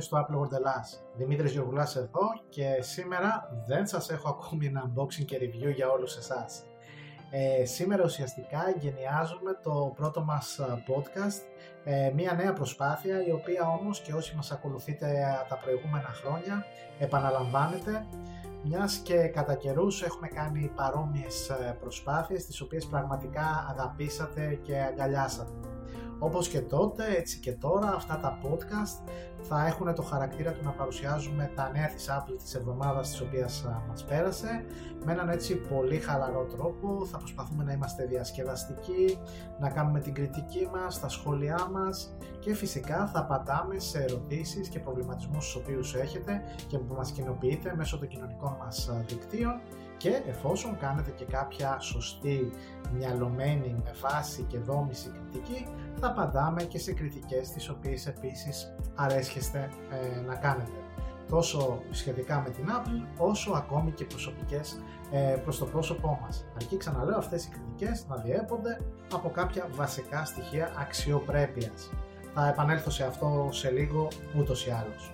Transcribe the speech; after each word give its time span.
σας 0.00 0.08
φίλοι 0.08 0.08
και 0.08 0.08
φίλες 0.08 0.08
του 0.08 0.16
Apple 0.16 0.40
World 0.40 0.52
Ελλάς. 0.52 1.02
Δημήτρης 1.14 1.52
Γεωργουλάς 1.52 1.96
εδώ 1.96 2.28
και 2.48 2.78
σήμερα 2.80 3.62
δεν 3.66 3.86
σας 3.86 4.10
έχω 4.10 4.28
ακόμη 4.28 4.66
ένα 4.66 4.92
unboxing 4.92 5.24
και 5.24 5.38
review 5.40 5.74
για 5.74 5.90
όλους 5.90 6.16
εσάς. 6.16 6.64
Ε, 7.30 7.64
σήμερα 7.64 8.04
ουσιαστικά 8.04 8.74
γενιάζουμε 8.78 9.58
το 9.62 9.92
πρώτο 9.96 10.22
μας 10.22 10.58
ε, 10.58 10.84
podcast, 10.88 11.42
ε, 11.84 12.12
μια 12.14 12.32
νέα 12.32 12.52
προσπάθεια 12.52 13.26
η 13.26 13.30
οποία 13.30 13.68
όμως 13.68 14.00
και 14.00 14.12
όσοι 14.12 14.36
μας 14.36 14.50
ακολουθείτε 14.52 15.24
τα 15.48 15.58
προηγούμενα 15.58 16.08
χρόνια 16.08 16.64
επαναλαμβάνεται 16.98 18.06
μιας 18.64 18.96
και 18.96 19.14
κατά 19.14 19.54
καιρούς 19.54 20.02
έχουμε 20.02 20.28
κάνει 20.28 20.72
παρόμοιες 20.74 21.48
ε, 21.48 21.76
προσπάθειες 21.80 22.46
τις 22.46 22.60
οποίες 22.60 22.86
πραγματικά 22.86 23.66
αγαπήσατε 23.70 24.58
και 24.62 24.80
αγκαλιάσατε. 24.80 25.73
Όπως 26.18 26.48
και 26.48 26.60
τότε, 26.60 27.04
έτσι 27.16 27.38
και 27.38 27.52
τώρα, 27.52 27.94
αυτά 27.94 28.18
τα 28.18 28.38
podcast 28.42 29.10
θα 29.40 29.66
έχουν 29.66 29.94
το 29.94 30.02
χαρακτήρα 30.02 30.52
του 30.52 30.60
να 30.64 30.70
παρουσιάζουμε 30.70 31.50
τα 31.54 31.70
νέα 31.74 31.86
της 31.86 32.08
Apple 32.10 32.36
της 32.42 32.54
εβδομάδας 32.54 33.08
της 33.10 33.20
οποίας 33.20 33.64
μας 33.88 34.04
πέρασε 34.04 34.64
με 35.04 35.12
έναν 35.12 35.28
έτσι 35.28 35.54
πολύ 35.56 35.98
χαλαρό 35.98 36.44
τρόπο. 36.44 37.06
Θα 37.06 37.18
προσπαθούμε 37.18 37.64
να 37.64 37.72
είμαστε 37.72 38.04
διασκεδαστικοί 38.04 39.18
να 39.60 39.70
κάνουμε 39.70 40.00
την 40.00 40.14
κριτική 40.14 40.68
μας, 40.72 41.00
τα 41.00 41.08
σχόλιά 41.08 41.68
μας 41.72 42.16
και 42.38 42.54
φυσικά 42.54 43.06
θα 43.06 43.18
απαντάμε 43.18 43.78
σε 43.78 44.02
ερωτήσεις 44.02 44.68
και 44.68 44.78
προβληματισμούς 44.78 45.44
στους 45.48 45.62
οποίους 45.62 45.94
έχετε 45.94 46.42
και 46.68 46.78
που 46.78 46.94
μας 46.94 47.10
κοινοποιείτε 47.10 47.74
μέσω 47.76 47.98
των 47.98 48.08
κοινωνικών 48.08 48.56
μας 48.58 48.90
δικτύων 49.06 49.60
και 49.96 50.22
εφόσον 50.26 50.78
κάνετε 50.78 51.10
και 51.10 51.24
κάποια 51.24 51.78
σωστή, 51.80 52.50
μυαλωμένη 52.92 53.82
με 53.84 53.92
βάση 54.00 54.42
και 54.42 54.58
δόμηση 54.58 55.10
κριτική 55.10 55.66
θα 56.00 56.06
απαντάμε 56.06 56.62
και 56.62 56.78
σε 56.78 56.92
κριτικές 56.92 57.50
τις 57.50 57.68
οποίες 57.68 58.06
επίσης 58.06 58.74
αρέσχεστε 58.94 59.70
ε, 59.90 60.20
να 60.20 60.34
κάνετε 60.34 60.78
τόσο 61.28 61.82
σχετικά 61.90 62.40
με 62.40 62.50
την 62.50 62.66
Apple 62.68 63.06
όσο 63.18 63.52
ακόμη 63.52 63.90
και 63.90 64.04
προσωπικές 64.04 64.80
ε, 65.10 65.36
προς 65.42 65.58
το 65.58 65.64
πρόσωπό 65.64 66.18
μας. 66.22 66.46
Αρκεί 66.54 66.76
ξαναλέω 66.76 67.16
αυτές 67.16 67.44
οι 67.44 67.48
κριτικές 67.48 68.06
να 68.08 68.16
διέπονται 68.16 68.80
από 69.12 69.30
κάποια 69.30 69.68
βασικά 69.70 70.24
στοιχεία 70.24 70.72
αξιοπρέπειας. 70.78 71.90
Θα 72.34 72.48
επανέλθω 72.48 72.90
σε 72.90 73.04
αυτό 73.04 73.48
σε 73.52 73.70
λίγο 73.70 74.08
ούτως 74.38 74.66
ή 74.66 74.70
άλλως. 74.70 75.13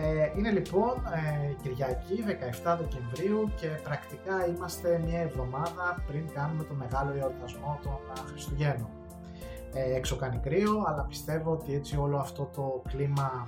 Ε, 0.00 0.38
είναι 0.38 0.50
λοιπόν 0.50 1.02
ε, 1.14 1.52
Κυριακή 1.62 2.24
17 2.64 2.78
Δεκεμβρίου 2.80 3.50
και 3.60 3.66
πρακτικά 3.66 4.46
είμαστε 4.46 5.02
μια 5.06 5.20
εβδομάδα 5.20 6.04
πριν 6.06 6.28
κάνουμε 6.34 6.64
το 6.64 6.74
μεγάλο 6.74 7.12
εορτασμό 7.18 7.78
των 7.82 8.26
Χριστουγέννων. 8.26 8.88
Ε, 9.72 9.94
έξω 9.94 10.16
κάνει 10.16 10.38
κρύο, 10.38 10.84
αλλά 10.86 11.04
πιστεύω 11.08 11.50
ότι 11.52 11.74
έτσι 11.74 11.96
όλο 11.96 12.16
αυτό 12.16 12.50
το 12.54 12.82
κλίμα 12.88 13.46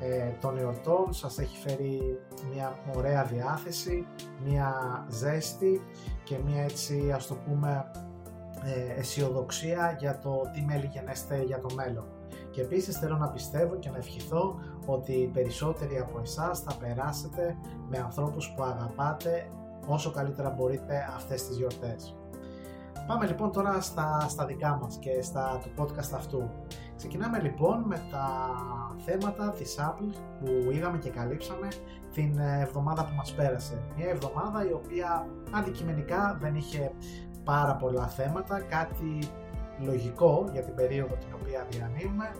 ε, 0.00 0.30
των 0.40 0.58
εορτών 0.58 1.12
σας 1.12 1.38
έχει 1.38 1.68
φέρει 1.68 2.18
μια 2.52 2.78
ωραία 2.96 3.24
διάθεση, 3.24 4.06
μια 4.44 4.74
ζέστη 5.08 5.82
και 6.24 6.36
μια 6.44 6.62
έτσι 6.62 7.12
ας 7.14 7.26
το 7.26 7.34
πούμε 7.34 7.90
ε, 8.64 9.00
αισιοδοξία 9.00 9.96
για 9.98 10.18
το 10.18 10.50
τι 10.52 10.62
μέλη 10.62 10.86
γενέστε 10.92 11.42
για 11.42 11.58
το 11.58 11.74
μέλλον. 11.74 12.19
Και 12.50 12.60
επίσης 12.60 12.98
θέλω 12.98 13.16
να 13.16 13.28
πιστεύω 13.28 13.76
και 13.76 13.90
να 13.90 13.96
ευχηθώ 13.96 14.54
ότι 14.86 15.12
οι 15.12 15.26
περισσότεροι 15.26 15.98
από 15.98 16.20
εσάς 16.22 16.60
θα 16.60 16.74
περάσετε 16.74 17.56
με 17.88 17.98
ανθρώπους 17.98 18.50
που 18.50 18.62
αγαπάτε 18.62 19.50
όσο 19.86 20.10
καλύτερα 20.10 20.50
μπορείτε 20.50 21.08
αυτές 21.16 21.46
τις 21.46 21.56
γιορτές. 21.56 22.14
Πάμε 23.06 23.26
λοιπόν 23.26 23.52
τώρα 23.52 23.80
στα, 23.80 24.26
στα 24.28 24.46
δικά 24.46 24.78
μας 24.82 24.96
και 24.96 25.22
στα 25.22 25.60
του 25.62 25.82
podcast 25.82 26.14
αυτού. 26.14 26.50
Ξεκινάμε 26.96 27.40
λοιπόν 27.40 27.82
με 27.86 28.02
τα 28.10 28.50
θέματα 29.04 29.50
της 29.50 29.76
Apple 29.78 30.14
που 30.40 30.70
είδαμε 30.70 30.98
και 30.98 31.10
καλύψαμε 31.10 31.68
την 32.12 32.38
εβδομάδα 32.38 33.04
που 33.04 33.14
μας 33.16 33.32
πέρασε. 33.32 33.82
Μια 33.96 34.08
εβδομάδα 34.08 34.68
η 34.68 34.72
οποία 34.72 35.26
αντικειμενικά 35.50 36.36
δεν 36.40 36.54
είχε 36.54 36.92
πάρα 37.44 37.76
πολλά 37.76 38.06
θέματα, 38.06 38.60
κάτι 38.60 39.18
λογικό 39.84 40.48
για 40.52 40.62
την 40.62 40.74
περίοδο 40.74 41.14
την 41.14 41.28
οποία 41.40 41.66
διανύουμε 41.70 42.30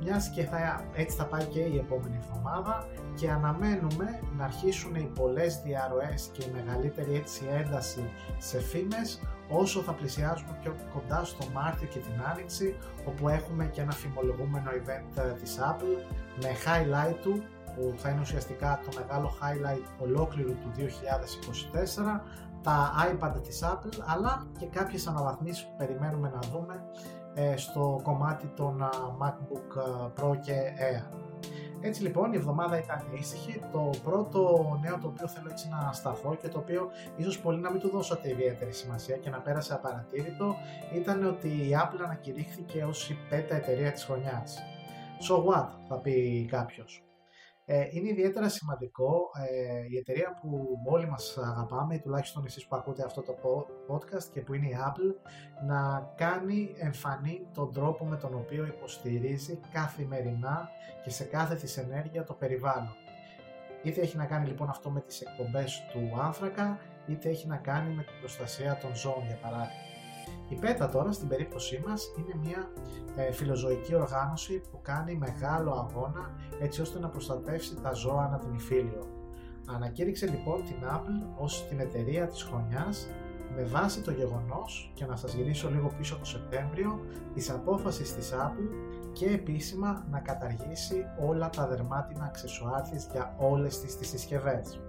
μιας 0.00 0.28
και 0.30 0.44
θα, 0.44 0.84
έτσι 0.94 1.16
θα 1.16 1.24
πάει 1.24 1.44
και 1.44 1.60
η 1.60 1.76
επόμενη 1.76 2.18
εβδομάδα 2.22 2.86
και 3.14 3.30
αναμένουμε 3.30 4.20
να 4.36 4.44
αρχίσουν 4.44 4.94
οι 4.94 5.10
πολλές 5.14 5.60
διαρροές 5.64 6.30
και 6.32 6.44
η 6.44 6.50
μεγαλύτερη 6.52 7.14
έτσι 7.14 7.42
ένταση 7.50 8.10
σε 8.38 8.60
φήμες 8.60 9.20
όσο 9.48 9.80
θα 9.80 9.92
πλησιάζουμε 9.92 10.58
πιο 10.62 10.76
κοντά 10.94 11.24
στο 11.24 11.46
Μάρτιο 11.52 11.88
και 11.88 11.98
την 11.98 12.22
Άνοιξη 12.32 12.76
όπου 13.04 13.28
έχουμε 13.28 13.64
και 13.64 13.80
ένα 13.80 13.92
φημολογούμενο 13.92 14.70
event 14.70 15.18
ε, 15.18 15.32
της 15.32 15.58
Apple 15.60 16.14
με 16.42 16.50
highlight 16.64 17.16
του 17.22 17.42
που 17.74 17.94
θα 17.96 18.08
είναι 18.10 18.20
ουσιαστικά 18.20 18.80
το 18.84 18.98
μεγάλο 19.00 19.32
highlight 19.40 19.84
ολόκληρου 19.98 20.52
του 20.52 20.72
2024 20.76 22.20
τα 22.68 22.92
iPad 23.12 23.42
της 23.42 23.64
Apple 23.64 23.98
αλλά 24.06 24.46
και 24.58 24.66
κάποιες 24.66 25.06
αναβαθμίσεις 25.06 25.64
που 25.64 25.74
περιμένουμε 25.76 26.28
να 26.28 26.38
δούμε 26.52 26.84
ε, 27.34 27.56
στο 27.56 28.00
κομμάτι 28.02 28.46
των 28.46 28.82
MacBook 29.20 29.78
Pro 30.16 30.40
και 30.40 30.52
Air. 30.78 31.16
Έτσι 31.80 32.02
λοιπόν 32.02 32.32
η 32.32 32.36
εβδομάδα 32.36 32.78
ήταν 32.78 33.06
ήσυχη. 33.12 33.62
Το 33.72 33.90
πρώτο 34.04 34.40
νέο 34.82 34.98
το 34.98 35.06
οποίο 35.08 35.28
θέλω 35.28 35.48
έτσι 35.50 35.68
να 35.68 35.92
σταθώ 35.92 36.34
και 36.34 36.48
το 36.48 36.58
οποίο 36.58 36.88
ίσως 37.16 37.38
πολύ 37.38 37.60
να 37.60 37.70
μην 37.70 37.80
του 37.80 37.88
δώσατε 37.88 38.30
ιδιαίτερη 38.30 38.72
σημασία 38.72 39.16
και 39.16 39.30
να 39.30 39.40
πέρασε 39.40 39.74
απαρατήρητο 39.74 40.54
ήταν 40.94 41.24
ότι 41.24 41.48
η 41.48 41.70
Apple 41.82 42.00
ανακηρύχθηκε 42.04 42.84
ως 42.84 43.10
η 43.10 43.18
πέτα 43.28 43.56
εταιρεία 43.56 43.92
της 43.92 44.04
χρονιάς. 44.04 44.58
So 45.28 45.36
what 45.36 45.68
θα 45.88 45.98
πει 45.98 46.46
κάποιος. 46.50 47.07
Ε, 47.70 47.86
είναι 47.90 48.08
ιδιαίτερα 48.08 48.48
σημαντικό 48.48 49.30
ε, 49.50 49.86
η 49.90 49.96
εταιρεία 49.96 50.38
που 50.40 50.78
όλοι 50.84 51.08
μας 51.08 51.38
αγαπάμε, 51.38 51.98
τουλάχιστον 51.98 52.44
εσείς 52.46 52.66
που 52.66 52.76
ακούτε 52.76 53.04
αυτό 53.04 53.22
το 53.22 53.34
podcast 53.88 54.24
και 54.32 54.40
που 54.40 54.54
είναι 54.54 54.66
η 54.66 54.76
Apple, 54.86 55.30
να 55.66 56.12
κάνει 56.16 56.74
εμφανή 56.78 57.46
τον 57.54 57.72
τρόπο 57.72 58.04
με 58.04 58.16
τον 58.16 58.34
οποίο 58.34 58.66
υποστηρίζει 58.66 59.60
καθημερινά 59.72 60.68
και 61.04 61.10
σε 61.10 61.24
κάθε 61.24 61.54
της 61.54 61.76
ενέργεια 61.76 62.24
το 62.24 62.34
περιβάλλον. 62.34 62.96
Είτε 63.82 64.00
έχει 64.00 64.16
να 64.16 64.24
κάνει 64.24 64.46
λοιπόν 64.46 64.68
αυτό 64.68 64.90
με 64.90 65.00
τις 65.00 65.20
εκπομπές 65.20 65.82
του 65.92 66.20
άνθρακα, 66.20 66.78
είτε 67.06 67.28
έχει 67.28 67.46
να 67.46 67.56
κάνει 67.56 67.94
με 67.94 68.02
την 68.02 68.14
προστασία 68.20 68.78
των 68.82 68.94
ζώων 68.94 69.26
για 69.26 69.36
παράδειγμα. 69.36 69.87
Η 70.48 70.54
ΠΕΤΑ 70.54 70.88
τώρα 70.88 71.12
στην 71.12 71.28
περίπτωσή 71.28 71.82
μας 71.86 72.12
είναι 72.18 72.34
μια 72.44 72.70
ε, 73.16 73.32
φιλοζωική 73.32 73.94
οργάνωση 73.94 74.62
που 74.70 74.80
κάνει 74.82 75.14
μεγάλο 75.14 75.70
αγώνα 75.70 76.30
έτσι 76.60 76.80
ώστε 76.80 76.98
να 76.98 77.08
προστατεύσει 77.08 77.74
τα 77.82 77.92
ζώα 77.92 78.24
ανά 78.24 78.38
την 78.38 78.54
υφήλιο. 78.54 79.06
Ανακήρυξε 79.66 80.26
λοιπόν 80.26 80.64
την 80.64 80.76
Apple 80.82 81.42
ως 81.42 81.66
την 81.68 81.80
εταιρεία 81.80 82.26
της 82.26 82.42
χρονιάς 82.42 83.08
με 83.56 83.62
βάση 83.62 84.00
το 84.00 84.10
γεγονός 84.10 84.92
και 84.94 85.04
να 85.04 85.16
σας 85.16 85.34
γυρίσω 85.34 85.70
λίγο 85.70 85.92
πίσω 85.98 86.16
το 86.16 86.24
Σεπτέμβριο 86.24 87.00
της 87.34 87.50
απόφασης 87.50 88.14
της 88.14 88.32
Apple 88.32 88.68
και 89.12 89.26
επίσημα 89.26 90.06
να 90.10 90.20
καταργήσει 90.20 91.04
όλα 91.28 91.50
τα 91.50 91.66
δερμάτινα 91.66 92.24
αξεσουάρ 92.24 92.82
για 93.12 93.34
όλες 93.38 93.80
τις, 93.80 93.96
τις 93.96 94.08
συσκευές. 94.08 94.80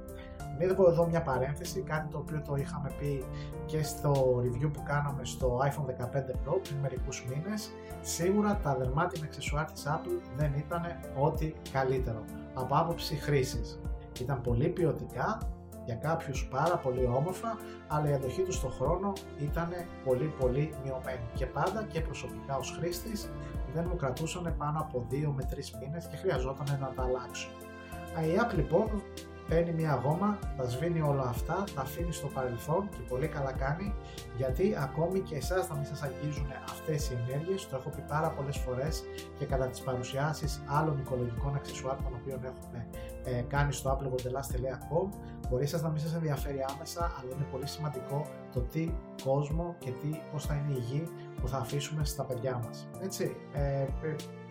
Βλέπω 0.57 0.89
εδώ 0.89 1.07
μια 1.07 1.21
παρένθεση, 1.21 1.81
κάτι 1.81 2.07
το 2.12 2.18
οποίο 2.18 2.41
το 2.41 2.56
είχαμε 2.56 2.91
πει 3.00 3.24
και 3.65 3.83
στο 3.83 4.41
review 4.44 4.69
που 4.74 4.83
κάναμε 4.83 5.25
στο 5.25 5.59
iPhone 5.63 5.86
15 5.86 6.31
Pro 6.31 6.59
πριν 6.63 6.77
μερικούς 6.81 7.25
μήνες. 7.30 7.71
Σίγουρα 8.01 8.59
τα 8.63 8.75
δερμάτινα 8.75 9.25
αξεσουάρ 9.25 9.71
της 9.71 9.86
Apple 9.88 10.21
δεν 10.38 10.53
ήταν 10.57 10.81
ό,τι 11.19 11.53
καλύτερο 11.71 12.24
από 12.53 12.75
άποψη 12.75 13.15
χρήσης. 13.15 13.80
Ήταν 14.21 14.41
πολύ 14.41 14.68
ποιοτικά, 14.68 15.38
για 15.86 15.95
κάποιους 15.95 16.47
πάρα 16.47 16.77
πολύ 16.77 17.06
όμορφα, 17.06 17.57
αλλά 17.88 18.09
η 18.09 18.13
αντοχή 18.13 18.42
τους 18.42 18.56
στον 18.56 18.71
χρόνο 18.71 19.13
ήταν 19.39 19.69
πολύ 20.06 20.33
πολύ 20.39 20.74
μειωμένη 20.83 21.25
και 21.33 21.45
πάντα 21.45 21.83
και 21.83 22.01
προσωπικά 22.01 22.57
ως 22.57 22.75
χρήστης 22.80 23.30
δεν 23.74 23.85
μου 23.89 23.95
κρατούσαν 23.95 24.56
πάνω 24.57 24.80
από 24.80 25.06
2 25.12 25.33
με 25.35 25.44
3 25.51 25.56
μήνες 25.81 26.06
και 26.06 26.18
χρειαζόταν 26.18 26.77
να 26.80 26.92
τα 26.95 27.03
αλλάξω. 27.03 27.50
Η 28.27 28.39
Apple 28.42 28.56
λοιπόν 28.56 29.03
παίρνει 29.49 29.71
μια 29.71 30.01
γόμα, 30.03 30.39
τα 30.57 30.69
σβήνει 30.69 31.01
όλα 31.01 31.23
αυτά, 31.23 31.63
τα 31.75 31.81
αφήνει 31.81 32.13
στο 32.13 32.27
παρελθόν 32.27 32.89
και 32.89 33.01
πολύ 33.09 33.27
καλά 33.27 33.51
κάνει 33.51 33.93
γιατί 34.37 34.75
ακόμη 34.79 35.19
και 35.19 35.35
εσάς 35.35 35.69
να 35.69 35.75
μην 35.75 35.85
σας 35.85 36.01
αγγίζουν 36.01 36.47
αυτές 36.69 37.09
οι 37.09 37.17
ενέργειες, 37.21 37.69
το 37.69 37.75
έχω 37.75 37.89
πει 37.89 38.03
πάρα 38.07 38.29
πολλές 38.29 38.57
φορές 38.57 39.03
και 39.37 39.45
κατά 39.45 39.65
τις 39.67 39.81
παρουσιάσεις 39.81 40.61
άλλων 40.67 40.97
οικολογικών 40.99 41.55
αξεσουάρ 41.55 41.95
των 41.95 42.13
οποίων 42.21 42.39
έχουμε 42.43 42.87
ε, 43.23 43.41
κάνει 43.41 43.73
στο 43.73 43.97
applevodelas.com 43.97 45.09
μπορεί 45.49 45.65
σας 45.65 45.81
να 45.81 45.89
μην 45.89 45.99
σας 45.99 46.13
ενδιαφέρει 46.13 46.65
άμεσα 46.73 46.99
αλλά 46.99 47.35
είναι 47.35 47.47
πολύ 47.51 47.67
σημαντικό 47.67 48.25
το 48.53 48.59
τι 48.61 48.91
κόσμο 49.23 49.75
και 49.79 49.91
τι, 49.91 50.21
πώς 50.31 50.45
θα 50.45 50.53
είναι 50.53 50.73
η 50.73 50.79
γη 50.79 51.03
που 51.41 51.47
θα 51.47 51.57
αφήσουμε 51.57 52.05
στα 52.05 52.23
παιδιά 52.23 52.61
μας. 52.65 52.87
Έτσι, 53.01 53.35
ε, 53.53 53.59
ε, 53.59 53.85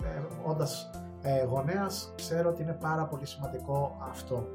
ε 0.02 0.22
όντας 0.44 0.90
ε, 1.22 1.44
γονέας 1.44 2.12
ξέρω 2.16 2.48
ότι 2.48 2.62
είναι 2.62 2.76
πάρα 2.80 3.04
πολύ 3.04 3.26
σημαντικό 3.26 3.96
αυτό. 4.10 4.48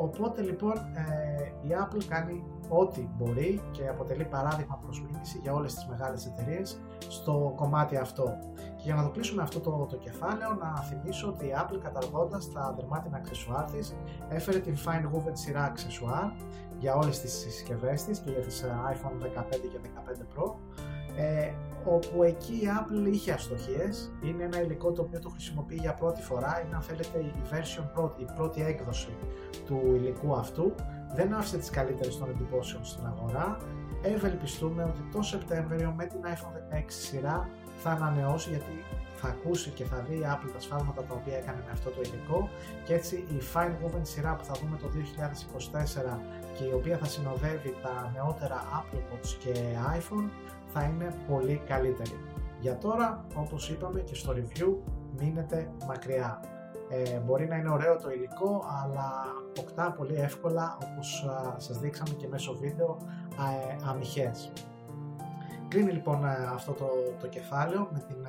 Οπότε 0.00 0.42
λοιπόν 0.42 0.76
ε, 0.76 1.66
η 1.66 1.70
Apple 1.82 2.04
κάνει 2.08 2.44
ό,τι 2.68 3.08
μπορεί 3.16 3.60
και 3.70 3.88
αποτελεί 3.88 4.24
παράδειγμα 4.24 4.78
προς 4.82 5.02
για 5.42 5.52
όλες 5.52 5.74
τις 5.74 5.86
μεγάλες 5.86 6.26
εταιρείες 6.26 6.80
στο 6.98 7.52
κομμάτι 7.56 7.96
αυτό. 7.96 8.38
Και 8.54 8.82
για 8.84 8.94
να 8.94 9.02
το 9.02 9.08
κλείσουμε 9.10 9.42
αυτό 9.42 9.60
το, 9.60 9.86
το 9.90 9.96
κεφάλαιο, 9.96 10.54
να 10.54 10.76
θυμίσω 10.76 11.28
ότι 11.28 11.46
η 11.46 11.52
Apple 11.56 11.78
καταργώντας 11.82 12.52
τα 12.52 12.74
δερμάτινα 12.76 13.16
αξεσουάρ 13.16 13.64
της 13.70 13.96
έφερε 14.28 14.58
την 14.58 14.76
Fine 14.76 15.16
Woven 15.16 15.32
σειρά 15.32 15.64
αξεσουάρ 15.64 16.30
για 16.78 16.94
όλες 16.94 17.20
τις 17.20 17.32
συσκευές 17.32 18.04
της 18.04 18.18
και 18.18 18.30
για 18.30 18.40
τις 18.40 18.62
ε, 18.62 18.76
iPhone 18.92 19.22
15 19.22 19.50
και 19.50 19.78
15 20.36 20.38
Pro 20.38 20.54
ε, 21.16 21.52
όπου 21.84 22.22
εκεί 22.22 22.52
η 22.52 22.68
Apple 22.78 23.12
είχε 23.12 23.32
αστοχίες, 23.32 24.12
είναι 24.22 24.44
ένα 24.44 24.62
υλικό 24.62 24.92
το 24.92 25.02
οποίο 25.02 25.18
το 25.20 25.28
χρησιμοποιεί 25.28 25.74
για 25.74 25.94
πρώτη 25.94 26.22
φορά, 26.22 26.62
είναι 26.64 26.74
αν 26.74 26.82
θέλετε 26.82 27.18
η 27.18 27.32
version 27.50 27.84
πρώτη, 27.94 28.22
η 28.22 28.26
πρώτη 28.36 28.62
έκδοση 28.62 29.16
του 29.66 29.80
υλικού 29.94 30.34
αυτού, 30.34 30.74
δεν 31.14 31.34
άφησε 31.34 31.58
τις 31.58 31.70
καλύτερες 31.70 32.18
των 32.18 32.30
εντυπώσεων 32.30 32.84
στην 32.84 33.06
αγορά, 33.06 33.56
ευελπιστούμε 34.02 34.84
ότι 34.84 35.00
το 35.12 35.22
Σεπτέμβριο 35.22 35.94
με 35.96 36.06
την 36.06 36.20
iPhone 36.24 36.76
16 36.76 36.82
σειρά 36.86 37.48
θα 37.76 37.90
ανανεώσει 37.90 38.48
γιατί 38.48 38.84
θα 39.20 39.28
ακούσει 39.28 39.70
και 39.70 39.84
θα 39.84 39.96
δει 40.08 40.14
η 40.14 40.24
Apple 40.32 40.50
τα 40.52 40.60
σφάλματα 40.60 41.02
τα 41.02 41.14
οποία 41.14 41.36
έκανε 41.36 41.62
με 41.66 41.72
αυτό 41.72 41.90
το 41.90 42.00
υλικό 42.00 42.48
και 42.84 42.94
έτσι 42.94 43.16
η 43.16 43.38
Fine 43.54 43.74
Woven 43.80 44.02
σειρά 44.02 44.34
που 44.36 44.44
θα 44.44 44.54
δούμε 44.60 44.76
το 44.76 44.88
2024 46.14 46.18
και 46.56 46.64
η 46.64 46.72
οποία 46.72 46.96
θα 46.98 47.04
συνοδεύει 47.04 47.74
τα 47.82 48.10
νεότερα 48.14 48.58
Apple 48.80 49.02
Watch 49.10 49.28
και 49.42 49.52
iPhone 49.98 50.28
θα 50.72 50.82
είναι 50.82 51.14
πολύ 51.28 51.62
καλύτερη. 51.66 52.18
Για 52.60 52.78
τώρα, 52.78 53.24
όπως 53.34 53.70
είπαμε 53.70 54.00
και 54.00 54.14
στο 54.14 54.34
review, 54.36 54.74
μείνετε 55.18 55.70
μακριά. 55.86 56.40
Ε, 56.88 57.18
μπορεί 57.18 57.46
να 57.46 57.56
είναι 57.56 57.70
ωραίο 57.70 57.96
το 57.96 58.10
υλικό, 58.10 58.64
αλλά 58.82 59.10
αποκτά 59.48 59.92
πολύ 59.92 60.14
εύκολα, 60.14 60.78
όπως 60.82 61.24
α, 61.24 61.60
σας 61.60 61.78
δείξαμε 61.78 62.14
και 62.14 62.28
μέσω 62.28 62.56
βίντεο, 62.60 62.98
α, 63.36 63.50
ε, 63.50 63.76
αμυχές. 63.84 64.52
Κλείνει 65.68 65.92
λοιπόν 65.92 66.24
αυτό 66.54 66.72
το, 66.72 66.88
το 67.20 67.26
κεφάλαιο 67.26 67.88
με 67.92 67.98
την 67.98 68.26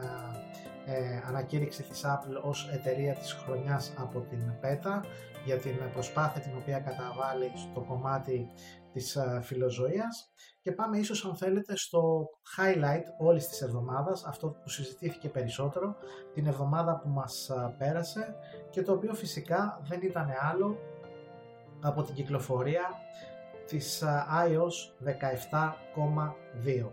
ε, 0.86 1.22
ανακήρυξη 1.28 1.84
της 1.84 2.02
Apple 2.06 2.42
ως 2.42 2.70
εταιρεία 2.74 3.14
της 3.14 3.34
χρονιάς 3.34 3.94
από 3.98 4.20
την 4.20 4.54
PETA 4.62 5.02
για 5.46 5.58
την 5.58 5.76
προσπάθεια 5.94 6.42
την 6.42 6.52
οποία 6.58 6.80
καταβάλει 6.80 7.52
στο 7.56 7.82
κομμάτι 7.82 8.48
της 8.94 9.18
φιλοζωίας 9.42 10.32
και 10.62 10.72
πάμε 10.72 10.98
ίσως 10.98 11.26
αν 11.26 11.36
θέλετε 11.36 11.78
στο 11.78 12.30
highlight 12.58 13.04
όλης 13.20 13.48
της 13.48 13.62
εβδομάδας, 13.62 14.26
αυτό 14.26 14.48
που 14.48 14.70
συζητήθηκε 14.70 15.30
περισσότερο 15.30 15.96
την 16.34 16.48
εβδομάδα 16.48 17.00
που 17.00 17.10
μας 17.10 17.52
πέρασε 17.78 18.36
και 18.70 18.82
το 18.82 18.94
οποίο 18.94 19.14
φυσικά 19.14 19.82
δεν 19.88 20.00
ήταν 20.02 20.30
άλλο 20.52 20.78
από 21.82 22.04
την 22.04 22.16
κυκλοφορία 22.16 22.82
της 23.66 24.04
iOS 24.48 25.04
17.2. 25.04 26.92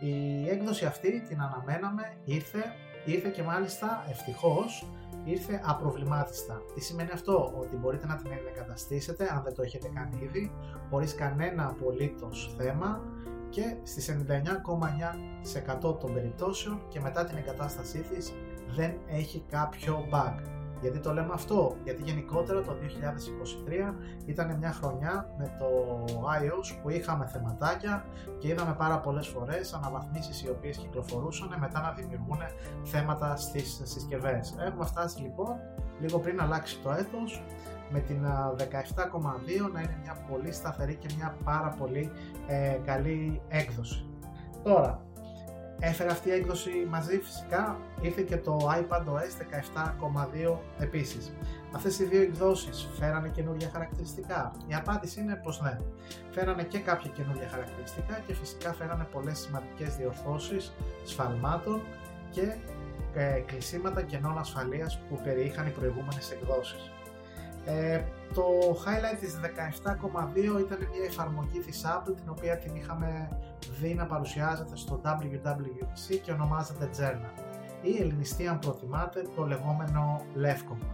Η 0.00 0.48
έκδοση 0.48 0.84
αυτή 0.84 1.22
την 1.28 1.40
αναμέναμε, 1.40 2.16
ήρθε, 2.24 2.64
ήρθε 3.04 3.28
και 3.28 3.42
μάλιστα 3.42 4.04
ευτυχώς 4.10 4.86
ήρθε 5.24 5.60
απροβλημάτιστα. 5.64 6.62
Τι 6.74 6.80
σημαίνει 6.80 7.10
αυτό, 7.12 7.52
ότι 7.58 7.76
μπορείτε 7.76 8.06
να 8.06 8.16
την 8.16 8.30
εγκαταστήσετε 8.48 9.32
αν 9.32 9.42
δεν 9.42 9.54
το 9.54 9.62
έχετε 9.62 9.90
κάνει 9.94 10.18
ήδη, 10.22 10.52
χωρίς 10.90 11.14
κανένα 11.14 11.66
απολύτως 11.68 12.54
θέμα 12.58 13.00
και 13.48 13.76
στις 13.82 14.16
99,9% 15.82 15.98
των 16.00 16.14
περιπτώσεων 16.14 16.82
και 16.88 17.00
μετά 17.00 17.24
την 17.24 17.36
εγκατάστασή 17.36 17.98
της 17.98 18.32
δεν 18.74 18.92
έχει 19.06 19.44
κάποιο 19.50 20.08
bug. 20.12 20.61
Γιατί 20.82 20.98
το 20.98 21.12
λέμε 21.12 21.30
αυτό, 21.32 21.76
γιατί 21.84 22.02
γενικότερα 22.02 22.62
το 22.62 22.76
2023 23.90 23.94
ήταν 24.26 24.56
μια 24.56 24.72
χρονιά 24.72 25.34
με 25.38 25.56
το 25.58 25.66
iOS 26.40 26.78
που 26.82 26.90
είχαμε 26.90 27.26
θεματάκια 27.26 28.04
και 28.38 28.48
είδαμε 28.48 28.74
πάρα 28.78 29.00
πολλές 29.00 29.26
φορές 29.26 29.72
αναβαθμίσεις 29.72 30.42
οι 30.42 30.48
οποίες 30.48 30.76
κυκλοφορούσαν 30.76 31.56
μετά 31.60 31.80
να 31.80 31.92
δημιουργούν 31.92 32.38
θέματα 32.84 33.36
στις 33.36 33.80
συσκευές. 33.84 34.54
Έχουμε 34.66 34.84
φτάσει 34.84 35.20
λοιπόν 35.20 35.56
λίγο 36.00 36.18
πριν 36.18 36.40
αλλάξει 36.40 36.78
το 36.82 36.90
έτος 36.90 37.44
με 37.90 38.00
την 38.00 38.24
17,2 38.24 39.72
να 39.72 39.80
είναι 39.80 39.98
μια 40.02 40.16
πολύ 40.30 40.52
σταθερή 40.52 40.94
και 40.94 41.08
μια 41.16 41.36
πάρα 41.44 41.74
πολύ 41.78 42.10
ε, 42.46 42.78
καλή 42.84 43.40
έκδοση. 43.48 44.06
Τώρα, 44.62 45.02
Έφερε 45.78 46.10
αυτή 46.10 46.28
η 46.28 46.32
έκδοση 46.32 46.70
μαζί 46.88 47.18
φυσικά, 47.18 47.80
ήρθε 48.00 48.22
και 48.22 48.36
το 48.36 48.56
iPadOS 48.78 49.42
17.2 50.52 50.58
επίσης. 50.78 51.32
Αυτές 51.72 51.98
οι 51.98 52.04
δύο 52.04 52.22
εκδόσεις 52.22 52.88
φέρανε 52.98 53.28
καινούργια 53.28 53.70
χαρακτηριστικά. 53.72 54.52
Η 54.66 54.74
απάντηση 54.74 55.20
είναι 55.20 55.40
πως 55.42 55.60
ναι. 55.60 55.78
Φέρανε 56.30 56.62
και 56.62 56.78
κάποια 56.78 57.10
καινούργια 57.10 57.48
χαρακτηριστικά 57.48 58.20
και 58.26 58.34
φυσικά 58.34 58.72
φέρανε 58.72 59.06
πολλές 59.12 59.38
σημαντικές 59.38 59.96
διορθώσεις 59.96 60.72
σφαλμάτων 61.04 61.80
και 62.30 62.56
ε, 63.14 63.42
κλεισίματα 63.46 64.02
κενών 64.02 64.38
ασφαλείας 64.38 65.00
που 65.08 65.20
περιείχαν 65.24 65.66
οι 65.66 65.70
προηγούμενες 65.70 66.30
εκδόσεις. 66.30 66.90
Ε, 67.64 68.02
το 68.34 68.44
highlight 68.84 69.18
της 69.20 69.40
17.2 69.42 70.60
ήταν 70.60 70.78
μια 70.92 71.04
εφαρμογή 71.06 71.58
της 71.58 71.84
Apple 71.86 72.14
την 72.16 72.28
οποία 72.28 72.56
την 72.56 72.76
είχαμε 72.76 73.28
δει 73.80 73.94
να 73.94 74.06
παρουσιάζεται 74.06 74.76
στο 74.76 75.00
WWDC 75.04 76.18
και 76.22 76.32
ονομάζεται 76.32 76.90
Journal 76.98 77.42
ή 77.82 77.96
ελληνιστή 78.00 78.46
αν 78.46 78.58
προτιμάτε 78.58 79.22
το 79.36 79.46
λεγόμενο 79.46 80.20
Λεύκομα. 80.34 80.86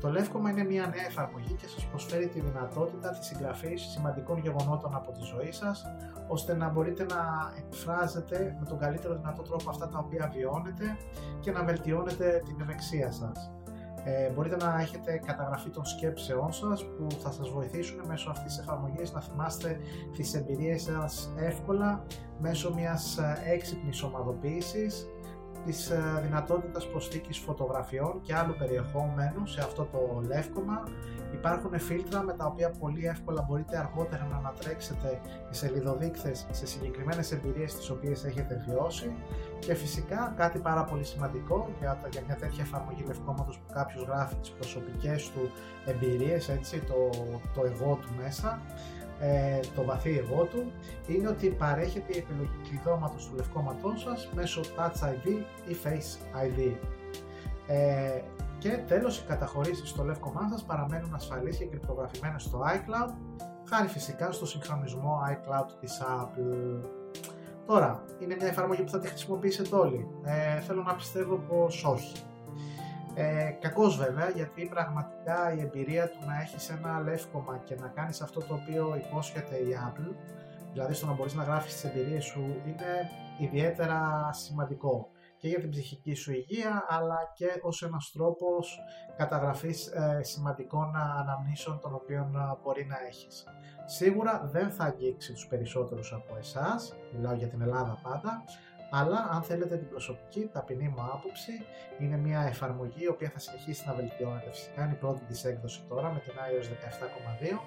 Το 0.00 0.10
Λεύκομα 0.10 0.50
είναι 0.50 0.64
μια 0.64 0.86
νέα 0.86 1.06
εφαρμογή 1.06 1.52
και 1.52 1.66
σας 1.66 1.86
προσφέρει 1.86 2.28
τη 2.28 2.40
δυνατότητα 2.40 3.08
της 3.08 3.26
συγγραφής 3.26 3.82
σημαντικών 3.82 4.38
γεγονότων 4.38 4.94
από 4.94 5.12
τη 5.12 5.20
ζωή 5.22 5.52
σας 5.52 5.84
ώστε 6.28 6.54
να 6.54 6.68
μπορείτε 6.68 7.04
να 7.04 7.52
εκφράζετε 7.56 8.56
με 8.60 8.66
τον 8.66 8.78
καλύτερο 8.78 9.14
δυνατό 9.14 9.42
τρόπο 9.42 9.70
αυτά 9.70 9.88
τα 9.88 9.98
οποία 9.98 10.30
βιώνετε 10.34 10.96
και 11.40 11.50
να 11.50 11.64
βελτιώνετε 11.64 12.42
την 12.44 12.60
ευεξία 12.60 13.12
σας. 13.12 13.50
Ε, 14.04 14.30
μπορείτε 14.30 14.56
να 14.56 14.80
έχετε 14.80 15.20
καταγραφή 15.26 15.70
των 15.70 15.84
σκέψεών 15.84 16.52
σας 16.52 16.84
που 16.84 17.06
θα 17.22 17.30
σας 17.30 17.50
βοηθήσουν 17.50 18.00
μέσω 18.06 18.30
αυτής 18.30 18.54
της 18.54 18.58
εφαρμογής 18.58 19.12
να 19.12 19.20
θυμάστε 19.20 19.80
τις 20.16 20.34
εμπειρίες 20.34 20.82
σας 20.82 21.32
εύκολα 21.36 22.04
μέσω 22.38 22.74
μιας 22.74 23.18
ε, 23.18 23.38
έξυπνης 23.44 24.02
ομαδοποίησης 24.02 25.06
της 25.68 25.90
ε, 25.90 26.20
δυνατότητας 26.22 26.86
προσθήκης 26.86 27.38
φωτογραφιών 27.38 28.20
και 28.22 28.34
άλλου 28.34 28.54
περιεχόμενου 28.58 29.46
σε 29.46 29.60
αυτό 29.60 29.84
το 29.84 30.22
λεύκομα. 30.26 30.82
Υπάρχουν 31.32 31.78
φίλτρα 31.78 32.22
με 32.22 32.32
τα 32.32 32.46
οποία 32.46 32.70
πολύ 32.70 33.06
εύκολα 33.06 33.46
μπορείτε 33.48 33.78
αργότερα 33.78 34.26
να 34.30 34.36
ανατρέξετε 34.36 35.20
οι 35.50 35.54
σελιδοδείκτες 35.54 36.46
σε 36.50 36.66
συγκεκριμένες 36.66 37.32
εμπειρίες 37.32 37.74
τις 37.74 37.90
οποίες 37.90 38.24
έχετε 38.24 38.64
βιώσει 38.66 39.12
και 39.58 39.74
φυσικά 39.74 40.34
κάτι 40.36 40.58
πάρα 40.58 40.84
πολύ 40.84 41.04
σημαντικό 41.04 41.68
για, 41.78 42.00
για 42.10 42.22
μια 42.26 42.36
τέτοια 42.36 42.62
εφαρμογή 42.62 43.04
λευκόματος 43.06 43.58
που 43.58 43.72
κάποιος 43.72 44.04
γράφει 44.04 44.34
τις 44.34 44.50
προσωπικές 44.50 45.30
του 45.30 45.50
εμπειρίες, 45.86 46.48
έτσι, 46.48 46.80
το, 46.80 47.10
το 47.54 47.64
εγώ 47.64 47.98
του 48.02 48.08
μέσα 48.22 48.60
ε, 49.20 49.60
το 49.74 49.84
βαθύ 49.84 50.18
εγώ 50.18 50.44
του 50.44 50.72
είναι 51.06 51.28
ότι 51.28 51.48
παρέχεται 51.48 52.12
η 52.14 52.18
επιλογή 52.18 52.60
κλειδώματος 52.68 53.26
του 53.26 53.34
λευκόματός 53.36 54.00
σας 54.00 54.30
μέσω 54.34 54.60
Touch 54.60 55.04
ID 55.08 55.28
ή 55.68 55.76
Face 55.84 56.42
ID. 56.44 56.72
Ε, 57.66 58.20
και 58.58 58.68
τέλος 58.86 59.18
οι 59.18 59.24
καταχωρήσεις 59.26 59.88
στο 59.88 60.04
λευκομά 60.04 60.48
σας 60.50 60.64
παραμένουν 60.64 61.14
ασφαλείς 61.14 61.56
και 61.56 61.64
κρυπτογραφημένες 61.64 62.42
στο 62.42 62.60
iCloud 62.60 63.12
χάρη 63.68 63.88
φυσικά 63.88 64.32
στο 64.32 64.46
συγχρονισμό 64.46 65.18
iCloud 65.30 65.66
της 65.80 66.02
Apple. 66.02 66.82
Τώρα, 67.66 68.04
είναι 68.18 68.34
μια 68.34 68.46
εφαρμογή 68.46 68.82
που 68.82 68.90
θα 68.90 68.98
τη 68.98 69.08
χρησιμοποιήσετε 69.08 69.76
όλοι. 69.76 70.08
Ε, 70.24 70.60
θέλω 70.60 70.82
να 70.82 70.94
πιστεύω 70.94 71.36
πως 71.36 71.84
όχι. 71.84 72.16
Ε, 73.20 73.50
κακός 73.60 73.96
βέβαια 73.96 74.28
γιατί 74.28 74.66
πραγματικά 74.66 75.52
η 75.52 75.60
εμπειρία 75.60 76.08
του 76.08 76.18
να 76.26 76.40
έχεις 76.40 76.70
ένα 76.70 77.00
λεύκομα 77.00 77.60
και 77.64 77.74
να 77.74 77.88
κάνεις 77.88 78.20
αυτό 78.20 78.40
το 78.40 78.54
οποίο 78.54 79.00
υπόσχεται 79.06 79.56
η 79.56 79.76
Apple 79.88 80.14
δηλαδή 80.72 80.94
στο 80.94 81.06
να 81.06 81.12
μπορείς 81.12 81.34
να 81.34 81.42
γράφεις 81.42 81.72
τις 81.72 81.84
εμπειρίες 81.84 82.24
σου 82.24 82.40
είναι 82.40 83.10
ιδιαίτερα 83.38 84.30
σημαντικό 84.32 85.10
και 85.38 85.48
για 85.48 85.60
την 85.60 85.70
ψυχική 85.70 86.14
σου 86.14 86.32
υγεία 86.32 86.84
αλλά 86.88 87.32
και 87.34 87.46
ως 87.62 87.82
ένας 87.82 88.10
τρόπος 88.12 88.78
καταγραφής 89.16 89.86
ε, 89.86 90.20
σημαντικών 90.22 90.96
αναμνήσεων 90.96 91.80
των 91.80 91.94
οποίων 91.94 92.36
ε, 92.36 92.56
μπορεί 92.62 92.86
να 92.86 92.96
έχεις. 93.08 93.44
Σίγουρα 93.84 94.48
δεν 94.52 94.70
θα 94.70 94.84
αγγίξεις 94.84 95.34
τους 95.34 95.46
περισσότερους 95.46 96.12
από 96.12 96.36
εσάς, 96.36 96.94
μιλάω 97.12 97.34
για 97.34 97.48
την 97.48 97.60
Ελλάδα 97.60 97.98
πάντα, 98.02 98.44
αλλά 98.90 99.28
αν 99.30 99.42
θέλετε 99.42 99.76
την 99.76 99.88
προσωπική 99.88 100.48
ταπεινή 100.52 100.88
μου 100.88 101.02
άποψη 101.02 101.52
είναι 101.98 102.16
μια 102.16 102.40
εφαρμογή 102.40 103.02
η 103.02 103.08
οποία 103.08 103.30
θα 103.30 103.38
συνεχίσει 103.38 103.84
να 103.86 103.94
βελτιώνεται 103.94 104.50
φυσικά 104.50 104.84
είναι 104.84 104.92
η 104.92 104.96
πρώτη 104.96 105.24
της 105.24 105.44
έκδοση 105.44 105.84
τώρα 105.88 106.12
με 106.12 106.18
την 106.18 106.32
iOS 106.32 106.66
17.2 107.54 107.58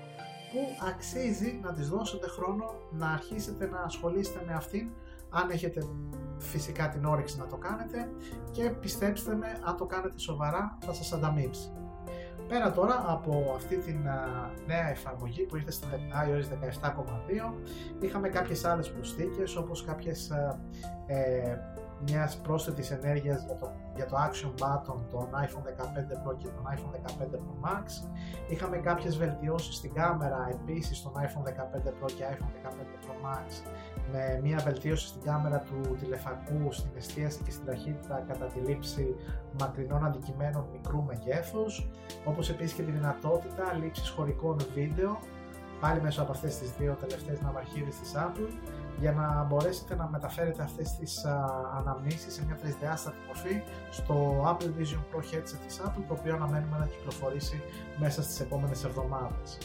που 0.52 0.88
αξίζει 0.88 1.60
να 1.64 1.74
της 1.74 1.90
δώσετε 1.90 2.28
χρόνο 2.28 2.66
να 2.92 3.12
αρχίσετε 3.12 3.68
να 3.68 3.80
ασχολείστε 3.80 4.44
με 4.46 4.54
αυτήν 4.54 4.90
αν 5.30 5.50
έχετε 5.50 5.82
φυσικά 6.38 6.90
την 6.90 7.06
όρεξη 7.06 7.38
να 7.38 7.48
το 7.48 7.58
κάνετε 7.58 8.10
και 8.52 8.70
πιστέψτε 8.70 9.36
με 9.36 9.60
αν 9.64 9.78
το 9.78 9.86
κάνετε 9.86 10.20
σοβαρά 10.20 10.78
θα 10.86 10.94
σας 10.94 11.14
ανταμείψει. 11.14 11.72
Πέρα 12.52 12.72
τώρα 12.72 13.04
από 13.08 13.54
αυτή 13.56 13.78
την 13.78 14.00
νέα 14.68 14.90
εφαρμογή 14.90 15.44
που 15.44 15.56
ήρθε 15.56 15.72
στην 15.72 15.90
iOS 15.90 16.70
17.2 16.88 17.54
είχαμε 18.00 18.30
κάποιες 18.30 18.66
άλλες 18.66 18.92
προσθήκες 18.92 19.56
όπως 19.56 19.84
κάποιες 19.84 20.30
ε, 21.08 21.60
μιας 22.06 22.38
πρόσθετης 22.38 22.92
ενέργειας 22.92 23.44
για 23.46 23.56
το, 23.56 23.72
για 23.96 24.06
το 24.06 24.16
Action 24.16 24.64
Button 24.64 25.00
των 25.10 25.30
iPhone 25.34 25.66
15 25.68 26.30
Pro 26.30 26.38
και 26.38 26.48
τον 26.48 26.66
iPhone 26.76 26.96
15 26.96 27.24
Pro 27.24 27.68
Max. 27.68 27.86
Είχαμε 28.50 28.78
κάποιες 28.78 29.18
βελτιώσεις 29.18 29.76
στην 29.76 29.94
κάμερα 29.94 30.48
επίσης 30.52 30.98
στον 30.98 31.12
iPhone 31.16 31.48
15 31.48 31.88
Pro 31.88 32.12
και 32.16 32.24
iPhone 32.32 32.68
15 32.68 32.72
Pro 33.04 33.26
Max 33.26 33.48
με 34.12 34.40
μια 34.44 34.62
βελτίωση 34.64 35.08
στην 35.08 35.22
κάμερα 35.22 35.60
του 35.60 35.96
τηλεφακού, 36.00 36.72
στην 36.72 36.90
εστίαση 36.98 37.44
και 37.44 37.52
στην 37.52 37.66
ταχύτητα 37.66 38.24
κατά 38.28 38.46
τη 38.46 38.60
λήψη 38.60 39.16
μακρινών 39.60 40.06
αντικειμένων 40.06 40.66
μικρού 40.72 41.04
μεγέθους, 41.04 41.88
όπως 42.26 42.50
επίσης 42.50 42.74
και 42.74 42.84
τη 42.84 42.92
δυνατότητα 42.92 43.74
λήψης 43.74 44.10
χωρικών 44.10 44.58
βίντεο 44.74 45.20
πάλι 45.82 46.02
μέσω 46.02 46.22
από 46.22 46.32
αυτές 46.32 46.58
τις 46.58 46.72
δύο 46.72 46.98
τελευταίες 47.00 47.42
ναυαρχίδες 47.42 47.96
της 47.96 48.12
Apple 48.16 48.50
για 49.00 49.12
να 49.12 49.44
μπορέσετε 49.44 49.96
να 49.96 50.08
μεταφέρετε 50.12 50.64
αυτές 50.64 50.96
τις 50.96 51.26
α, 51.26 51.46
αναμνήσεις 51.78 52.34
σε 52.34 52.46
μια 52.46 52.56
τρισδιάστατη 52.56 53.18
μορφή 53.28 53.62
στο 53.90 54.44
Apple 54.46 54.72
Vision 54.80 55.02
Pro 55.12 55.20
headset 55.20 55.60
της 55.68 55.82
Apple 55.86 56.04
το 56.08 56.14
οποίο 56.20 56.36
αναμένουμε 56.36 56.78
να 56.78 56.86
κυκλοφορήσει 56.86 57.62
μέσα 57.98 58.24
στις 58.24 58.40
επόμενες 58.40 58.84
εβδομάδες. 58.84 59.58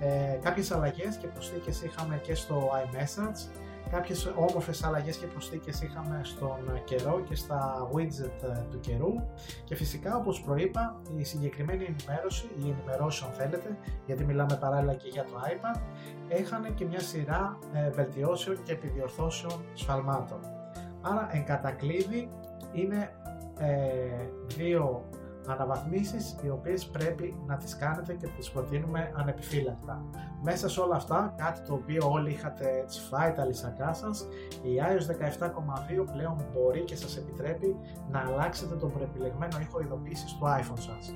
Ε, 0.00 0.38
κάποιες 0.42 0.70
αλλαγές 0.70 1.16
και 1.16 1.26
προσθήκες 1.26 1.82
είχαμε 1.82 2.16
και 2.16 2.34
στο 2.34 2.70
iMessage 2.82 3.40
Κάποιες 3.90 4.32
όμορφες 4.36 4.84
αλλαγές 4.84 5.16
και 5.16 5.26
προσθήκες 5.26 5.82
είχαμε 5.82 6.20
στον 6.22 6.84
καιρό 6.84 7.20
και 7.28 7.34
στα 7.34 7.90
widget 7.92 8.42
ε, 8.42 8.62
του 8.70 8.80
καιρού 8.80 9.14
και 9.64 9.74
φυσικά 9.74 10.16
όπως 10.16 10.40
προείπα 10.40 11.00
η 11.16 11.24
συγκεκριμένη 11.24 11.84
ενημέρωση, 11.84 12.50
η 12.58 12.70
ενημερώσει 12.70 13.24
αν 13.26 13.32
θέλετε, 13.32 13.76
γιατί 14.06 14.24
μιλάμε 14.24 14.56
παράλληλα 14.60 14.94
και 14.94 15.08
για 15.08 15.24
το 15.24 15.30
iPad, 15.44 15.80
έχανε 16.28 16.68
και 16.68 16.84
μια 16.84 17.00
σειρά 17.00 17.58
ε, 17.72 17.90
βελτιώσεων 17.90 18.62
και 18.62 18.72
επιδιορθώσεων 18.72 19.64
σφαλμάτων. 19.74 20.40
Άρα 21.00 21.28
εν 21.32 21.44
κατακλείδη 21.44 22.30
είναι 22.72 23.10
ε, 23.58 24.28
δύο 24.46 25.07
αναβαθμίσεις 25.48 26.36
οι 26.42 26.50
οποίες 26.50 26.86
πρέπει 26.86 27.36
να 27.46 27.56
τις 27.56 27.76
κάνετε 27.76 28.14
και 28.14 28.26
τις 28.26 28.50
προτείνουμε 28.50 29.12
ανεπιφύλακτα. 29.16 30.04
Μέσα 30.42 30.68
σε 30.68 30.80
όλα 30.80 30.96
αυτά, 30.96 31.34
κάτι 31.36 31.60
το 31.60 31.74
οποίο 31.74 32.10
όλοι 32.10 32.30
είχατε 32.30 32.78
έτσι 32.78 33.00
φάει 33.00 33.32
τα 33.32 33.44
λυσακά 33.44 33.92
σας, 33.92 34.28
η 34.62 34.68
iOS 34.78 35.06
17.2 35.06 36.04
πλέον 36.12 36.36
μπορεί 36.52 36.80
και 36.84 36.96
σας 36.96 37.16
επιτρέπει 37.16 37.76
να 38.10 38.18
αλλάξετε 38.18 38.74
τον 38.74 38.92
προεπιλεγμένο 38.92 39.58
ήχο 39.60 39.80
ειδοποίησης 39.80 40.32
του 40.32 40.44
iPhone 40.44 40.78
σας. 40.78 41.14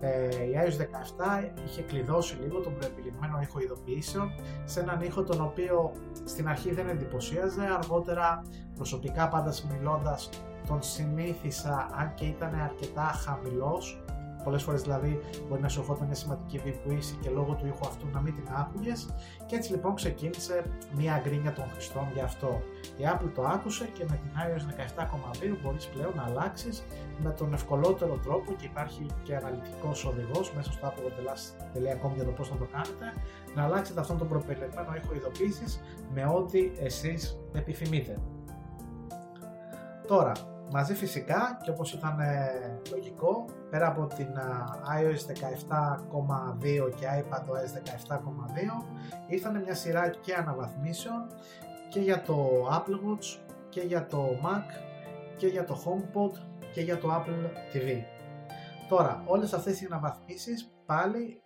Ε, 0.00 0.44
η 0.44 0.52
iOS 0.54 0.80
17 0.80 1.50
είχε 1.64 1.82
κλειδώσει 1.82 2.36
λίγο 2.42 2.60
τον 2.60 2.76
προεπιλεγμένο 2.78 3.40
ήχο 3.42 3.60
ειδοποιήσεων 3.60 4.30
σε 4.64 4.80
έναν 4.80 5.00
ήχο 5.00 5.22
τον 5.22 5.40
οποίο 5.40 5.92
στην 6.24 6.48
αρχή 6.48 6.72
δεν 6.72 6.88
εντυπωσίαζε, 6.88 7.62
αργότερα 7.78 8.42
προσωπικά 8.74 9.28
πάντα 9.28 9.52
μιλώντας 9.72 10.28
τον 10.66 10.82
συνήθισα 10.82 11.88
αν 11.98 12.14
και 12.14 12.24
ήταν 12.24 12.54
αρκετά 12.54 13.02
χαμηλός 13.02 14.02
πολλές 14.48 14.66
φορές 14.66 14.82
δηλαδή 14.82 15.20
μπορεί 15.48 15.60
να 15.60 15.68
σου 15.68 15.80
ερχόταν 15.80 16.06
μια 16.06 16.14
σημαντική 16.14 16.58
βυθούιση 16.58 17.18
και 17.20 17.30
λόγω 17.30 17.54
του 17.54 17.66
ήχου 17.66 17.86
αυτού 17.86 18.06
να 18.12 18.20
μην 18.20 18.34
την 18.34 18.44
άκουγες 18.60 19.14
και 19.46 19.56
έτσι 19.56 19.70
λοιπόν 19.70 19.94
ξεκίνησε 19.94 20.64
μια 20.96 21.20
γκρίνια 21.24 21.52
των 21.52 21.64
χρηστών 21.72 22.06
για 22.14 22.24
αυτό. 22.24 22.62
Η 22.96 23.02
Apple 23.12 23.30
το 23.34 23.42
άκουσε 23.42 23.84
και 23.92 24.04
με 24.08 24.20
την 24.22 24.30
iOS 24.44 24.64
17.2 25.52 25.56
μπορείς 25.62 25.86
πλέον 25.86 26.12
να 26.16 26.24
αλλάξεις 26.24 26.84
με 27.18 27.30
τον 27.30 27.52
ευκολότερο 27.52 28.18
τρόπο 28.22 28.52
και 28.52 28.64
υπάρχει 28.64 29.06
και 29.22 29.36
αναλυτικός 29.36 30.04
οδηγός 30.04 30.52
μέσα 30.52 30.72
στο 30.72 30.86
applegodelas.com 30.88 32.14
για 32.14 32.24
το 32.24 32.30
πώς 32.30 32.50
να 32.50 32.56
το 32.56 32.66
κάνετε 32.72 33.06
να 33.54 33.64
αλλάξετε 33.64 34.00
αυτόν 34.00 34.18
τον 34.18 34.28
προπελεγμένο 34.28 34.94
ήχο 35.02 35.14
ειδοποίησης 35.14 35.80
με 36.14 36.24
ό,τι 36.26 36.70
εσείς 36.78 37.40
επιθυμείτε. 37.52 38.18
Τώρα, 40.06 40.32
Μαζί 40.70 40.94
φυσικά 40.94 41.58
και 41.62 41.70
όπως 41.70 41.92
ήταν 41.92 42.20
ε, 42.20 42.80
λογικό, 42.90 43.44
πέρα 43.70 43.86
από 43.86 44.06
την 44.06 44.28
iOS 44.98 45.32
17.2 46.60 46.94
και 46.94 47.06
iPadOS 47.20 47.72
17.2 48.12 48.18
ήρθαν 49.26 49.60
μια 49.60 49.74
σειρά 49.74 50.08
και 50.08 50.34
αναβαθμίσεων 50.34 51.26
και 51.88 52.00
για 52.00 52.22
το 52.22 52.68
Apple 52.70 52.94
Watch 52.94 53.38
και 53.68 53.80
για 53.80 54.06
το 54.06 54.28
Mac 54.44 54.64
και 55.36 55.46
για 55.46 55.64
το 55.64 55.78
HomePod 55.84 56.38
και 56.72 56.80
για 56.80 56.98
το 56.98 57.08
Apple 57.14 57.74
TV. 57.74 58.02
Τώρα, 58.88 59.22
όλες 59.26 59.52
αυτές 59.52 59.80
οι 59.80 59.86
αναβαθμίσεις 59.90 60.72
πάλι 60.86 61.42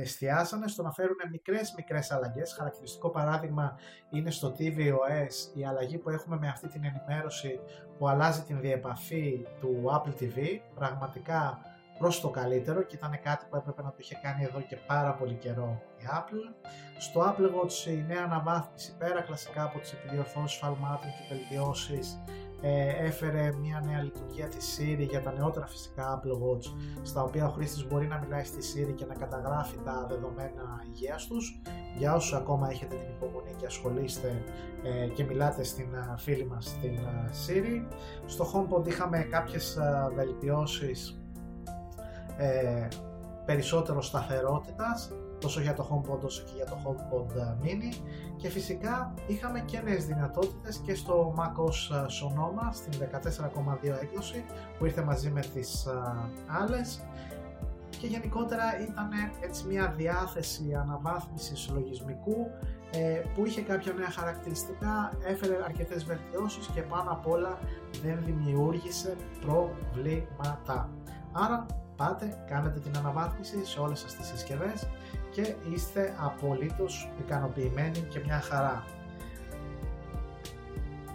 εστιάσανε 0.00 0.68
στο 0.68 0.82
να 0.82 0.92
φέρουν 0.92 1.16
μικρές 1.30 1.74
μικρές 1.76 2.10
αλλαγές. 2.10 2.52
Χαρακτηριστικό 2.52 3.10
παράδειγμα 3.10 3.78
είναι 4.10 4.30
στο 4.30 4.54
tvOS 4.58 5.56
η 5.58 5.64
αλλαγή 5.64 5.98
που 5.98 6.10
έχουμε 6.10 6.36
με 6.36 6.48
αυτή 6.48 6.68
την 6.68 6.84
ενημέρωση 6.84 7.60
που 7.98 8.08
αλλάζει 8.08 8.42
την 8.42 8.60
διεπαφή 8.60 9.46
του 9.60 9.82
Apple 9.86 10.22
TV. 10.22 10.60
Πραγματικά 10.74 11.58
προς 11.98 12.20
το 12.20 12.28
καλύτερο 12.28 12.82
και 12.82 12.96
ήταν 12.96 13.20
κάτι 13.22 13.46
που 13.50 13.56
έπρεπε 13.56 13.82
να 13.82 13.88
το 13.88 13.96
είχε 13.98 14.18
κάνει 14.22 14.44
εδώ 14.44 14.60
και 14.60 14.76
πάρα 14.76 15.14
πολύ 15.14 15.34
καιρό 15.34 15.82
η 15.96 16.02
Apple. 16.18 16.68
Στο 16.98 17.20
Apple 17.20 17.46
Watch 17.46 17.86
η 17.86 18.04
νέα 18.06 18.22
αναβάθμιση 18.24 18.96
πέρα 18.96 19.20
κλασικά 19.20 19.62
από 19.62 19.78
τις 19.78 19.92
επιδιορθώσεις 19.92 20.58
φαλμάτων 20.58 21.10
και 21.10 21.34
βελτιώσεις 21.34 22.20
ε, 22.66 23.06
έφερε 23.06 23.52
μια 23.60 23.82
νέα 23.86 24.02
λειτουργία 24.02 24.48
της 24.48 24.78
Siri 24.78 25.06
για 25.08 25.22
τα 25.22 25.32
νεότερα 25.32 25.66
φυσικά 25.66 26.20
Apple 26.20 26.32
Watch 26.32 26.74
στα 27.02 27.22
οποία 27.22 27.46
ο 27.46 27.50
χρήστης 27.50 27.86
μπορεί 27.86 28.06
να 28.06 28.18
μιλάει 28.18 28.44
στη 28.44 28.58
Siri 28.60 28.94
και 28.94 29.04
να 29.04 29.14
καταγράφει 29.14 29.76
τα 29.84 30.06
δεδομένα 30.08 30.82
υγείας 30.86 31.26
τους. 31.26 31.60
Για 31.96 32.14
όσους 32.14 32.32
ακόμα 32.32 32.68
έχετε 32.70 32.94
την 32.96 33.14
υπομονή 33.14 33.54
και 33.56 33.66
ασχολείστε 33.66 34.44
ε, 34.82 35.06
και 35.06 35.24
μιλάτε 35.24 35.62
στην 35.64 35.94
ε, 35.94 36.14
φίλη 36.16 36.46
μας 36.46 36.64
στην 36.64 36.98
Siri 37.46 37.86
στο 38.26 38.46
HomePod 38.52 38.86
είχαμε 38.86 39.18
κάποιες 39.18 39.78
βελτιώσεις 40.14 41.18
περισσότερο 43.44 44.02
σταθερότητας 44.02 45.12
τόσο 45.44 45.60
για 45.60 45.74
το 45.74 45.84
HomePod 45.90 46.20
όσο 46.24 46.42
και 46.42 46.52
για 46.56 46.64
το 46.64 46.76
HomePod 46.84 47.64
Mini 47.64 48.02
και 48.36 48.48
φυσικά 48.48 49.14
είχαμε 49.26 49.60
και 49.60 49.80
νέες 49.80 50.06
δυνατότητες 50.06 50.76
και 50.76 50.94
στο 50.94 51.34
macOS 51.38 51.94
Sonoma 51.94 52.68
στην 52.72 52.92
14.2 53.82 54.02
έκδοση 54.02 54.44
που 54.78 54.84
ήρθε 54.84 55.02
μαζί 55.02 55.30
με 55.30 55.40
τις 55.40 55.86
άλλες 56.46 57.06
και 57.98 58.06
γενικότερα 58.06 58.80
ήταν 58.80 59.08
έτσι 59.40 59.66
μια 59.66 59.94
διάθεση 59.96 60.74
αναβάθμισης 60.74 61.70
λογισμικού 61.72 62.50
ε, 62.92 63.22
που 63.34 63.46
είχε 63.46 63.60
κάποια 63.60 63.92
νέα 63.92 64.10
χαρακτηριστικά, 64.10 65.12
έφερε 65.24 65.56
αρκετές 65.64 66.04
βελτιώσεις 66.04 66.66
και 66.66 66.82
πάνω 66.82 67.10
απ' 67.10 67.26
όλα 67.26 67.58
δεν 68.02 68.18
δημιούργησε 68.24 69.16
προβλήματα. 69.40 70.90
Άρα 71.32 71.66
πάτε, 71.96 72.44
κάνετε 72.48 72.80
την 72.80 72.96
αναβάθμιση 72.96 73.64
σε 73.64 73.80
όλες 73.80 73.98
σας 73.98 74.14
τις 74.14 74.26
συσκευές 74.26 74.88
και 75.34 75.54
είστε 75.72 76.14
απολύτως 76.18 77.10
ικανοποιημένοι 77.18 77.98
και 77.98 78.20
μια 78.24 78.40
χαρά. 78.40 78.84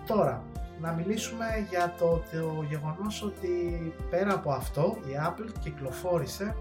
Τώρα, 0.08 0.44
να 0.80 0.92
μιλήσουμε 0.92 1.46
για 1.70 1.96
το, 2.00 2.24
το 2.32 2.66
γεγονός 2.70 3.24
ότι 3.24 3.94
πέρα 4.10 4.34
από 4.34 4.52
αυτό 4.52 4.98
η 5.06 5.12
Apple 5.28 5.52
κυκλοφόρησε 5.60 6.56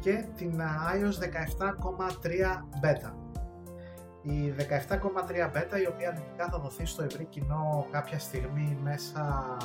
και 0.00 0.24
την 0.36 0.60
iOS 0.94 1.18
17.3 1.62 2.30
Beta. 2.82 3.27
Η 4.30 4.54
17.3 4.58 5.56
Beta 5.56 5.80
η 5.84 5.86
οποία 5.88 6.08
αρχικά 6.08 6.48
θα 6.50 6.58
δοθεί 6.58 6.86
στο 6.86 7.02
ευρύ 7.02 7.24
κοινό 7.24 7.86
κάποια 7.90 8.18
στιγμή 8.18 8.78
μέσα 8.82 9.56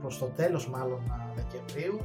προς 0.00 0.18
το 0.18 0.26
τέλος 0.26 0.68
μάλλον 0.68 1.12
Δεκεμβρίου 1.34 2.00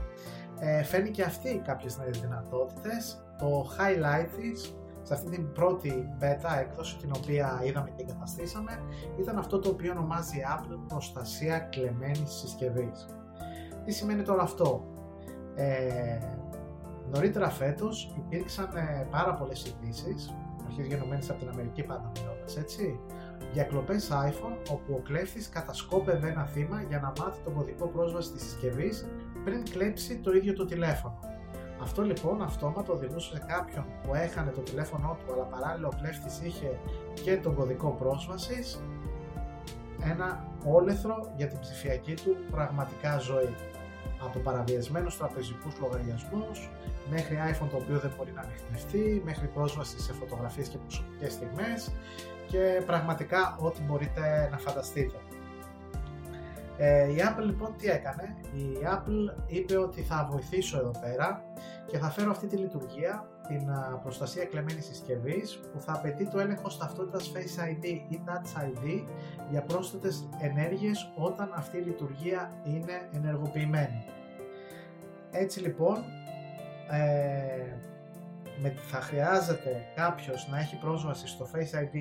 ε, 0.59 0.83
φέρνει 0.83 1.09
και 1.09 1.23
αυτή 1.23 1.61
κάποιες 1.65 1.97
νέες 1.97 2.19
δυνατότητες. 2.19 3.25
Το 3.37 3.69
highlight 3.77 4.27
της 4.37 4.75
σε 5.01 5.13
αυτή 5.13 5.29
την 5.29 5.51
πρώτη 5.51 6.09
beta 6.19 6.59
έκδοση 6.59 6.97
την 6.97 7.11
οποία 7.15 7.61
είδαμε 7.63 7.89
και 7.89 8.03
εγκαταστήσαμε 8.03 8.79
ήταν 9.19 9.37
αυτό 9.37 9.59
το 9.59 9.69
οποίο 9.69 9.91
ονομάζει 9.91 10.41
Apple 10.57 10.79
προστασία 10.87 11.59
κλεμμένης 11.59 12.31
συσκευής. 12.31 13.05
Τι 13.85 13.91
σημαίνει 13.91 14.23
τώρα 14.23 14.41
αυτό; 14.41 14.85
Ε, 15.55 16.17
νωρίτερα 17.11 17.49
φέτος 17.49 18.15
υπήρξαν 18.17 18.75
ε, 18.75 19.07
πάρα 19.11 19.33
πολλές 19.33 19.65
ειδήσεις, 19.65 20.33
αρχής 20.71 20.93
γενομένες 20.93 21.29
από 21.29 21.39
την 21.39 21.49
Αμερική 21.49 21.83
πάντα 21.83 22.11
μιλώντας 22.15 22.57
έτσι, 22.57 22.99
για 23.53 23.63
κλοπές 23.63 24.09
iPhone 24.11 24.71
όπου 24.71 24.93
ο 24.93 25.01
κλέφτης 25.03 25.49
κατασκόπευε 25.49 26.29
ένα 26.29 26.45
θύμα 26.45 26.81
για 26.81 26.99
να 26.99 27.13
μάθει 27.19 27.41
τον 27.43 27.53
κωδικό 27.53 27.87
πρόσβαση 27.87 28.31
της 28.31 28.41
συσκευής 28.41 29.07
πριν 29.43 29.63
κλέψει 29.69 30.17
το 30.17 30.31
ίδιο 30.31 30.53
το 30.53 30.65
τηλέφωνο. 30.65 31.19
Αυτό 31.81 32.01
λοιπόν 32.01 32.41
αυτόματα 32.41 32.93
οδηγούσε 32.93 33.35
σε 33.35 33.43
κάποιον 33.47 33.85
που 34.03 34.15
έχανε 34.15 34.51
το 34.51 34.61
τηλέφωνο 34.61 35.17
του 35.25 35.33
αλλά 35.33 35.43
παράλληλα 35.43 35.87
ο 35.87 35.91
κλέφτης 36.01 36.41
είχε 36.41 36.79
και 37.23 37.37
τον 37.37 37.55
κωδικό 37.55 37.89
πρόσβασης 37.89 38.83
ένα 40.03 40.45
όλεθρο 40.65 41.33
για 41.37 41.47
την 41.47 41.59
ψηφιακή 41.59 42.13
του 42.13 42.35
πραγματικά 42.51 43.17
ζωή. 43.17 43.55
Από 44.19 44.39
παραβιασμένους 44.39 45.17
τραπεζικούς 45.17 45.73
λογαριασμούς 45.79 46.69
μέχρι 47.09 47.37
iPhone 47.51 47.67
το 47.69 47.77
οποίο 47.77 47.99
δεν 47.99 48.11
μπορεί 48.17 48.31
να 48.31 48.41
ανοιχτευτεί, 48.41 49.21
μέχρι 49.25 49.47
πρόσβαση 49.47 49.99
σε 49.99 50.13
φωτογραφίες 50.13 50.67
και 50.67 50.77
προσωπικές 50.77 51.33
στιγμές 51.33 51.91
και 52.47 52.81
πραγματικά 52.85 53.57
ό,τι 53.59 53.81
μπορείτε 53.81 54.47
να 54.51 54.57
φανταστείτε. 54.57 55.17
Ε, 56.83 57.11
η 57.11 57.15
Apple 57.17 57.43
λοιπόν 57.43 57.75
τι 57.77 57.87
έκανε, 57.87 58.35
η 58.53 58.77
Apple 58.83 59.45
είπε 59.47 59.77
ότι 59.77 60.01
θα 60.01 60.27
βοηθήσω 60.31 60.77
εδώ 60.77 60.91
πέρα 61.01 61.43
και 61.85 61.97
θα 61.97 62.09
φέρω 62.09 62.31
αυτή 62.31 62.47
τη 62.47 62.57
λειτουργία, 62.57 63.29
την 63.47 63.67
προστασία 64.03 64.45
κλεμμένης 64.45 64.85
συσκευής 64.85 65.59
που 65.73 65.79
θα 65.79 65.93
απαιτεί 65.93 66.29
το 66.29 66.39
έλεγχο 66.39 66.69
ταυτότητας 66.79 67.31
Face 67.35 67.69
ID 67.69 67.85
ή 67.85 68.21
Touch 68.25 68.61
ID 68.63 69.03
για 69.49 69.61
πρόσθετες 69.61 70.29
ενέργειες 70.41 71.11
όταν 71.15 71.51
αυτή 71.55 71.77
η 71.77 71.81
λειτουργία 71.81 72.51
είναι 72.63 73.09
ενεργοποιημένη. 73.13 74.05
Έτσι 75.31 75.59
λοιπόν 75.59 75.97
ε, 76.91 77.75
με, 78.61 78.69
θα 78.69 79.01
χρειάζεται 79.01 79.85
κάποιος 79.95 80.47
να 80.47 80.59
έχει 80.59 80.77
πρόσβαση 80.77 81.27
στο 81.27 81.49
Face 81.53 81.79
ID 81.79 81.95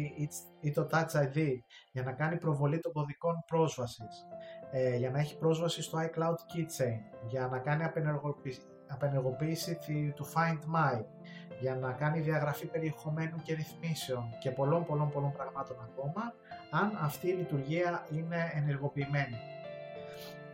ή 0.60 0.70
το 0.70 0.87
Touch 0.90 1.12
ID 1.12 1.58
για 1.92 2.02
να 2.02 2.12
κάνει 2.12 2.37
προβολή 2.37 2.80
των 2.80 2.92
κωδικών 2.92 3.44
πρόσβασης, 3.46 4.26
ε, 4.70 4.96
για 4.96 5.10
να 5.10 5.18
έχει 5.18 5.36
πρόσβαση 5.38 5.82
στο 5.82 5.98
iCloud 5.98 6.34
Keychain, 6.34 7.00
για 7.28 7.48
να 7.50 7.58
κάνει 7.58 7.84
απενεργοποίηση, 7.84 8.60
απενεργοποίηση 8.86 9.78
του 10.14 10.26
Find 10.26 10.58
My, 10.76 11.04
για 11.60 11.74
να 11.74 11.92
κάνει 11.92 12.20
διαγραφή 12.20 12.66
περιεχομένου 12.66 13.36
και 13.42 13.54
ρυθμίσεων 13.54 14.24
και 14.40 14.50
πολλών 14.50 14.84
πολλών 14.86 15.10
πολλών 15.10 15.32
πραγμάτων 15.32 15.76
ακόμα, 15.80 16.34
αν 16.70 16.98
αυτή 17.02 17.28
η 17.28 17.32
λειτουργία 17.32 18.06
είναι 18.12 18.50
ενεργοποιημένη. 18.54 19.36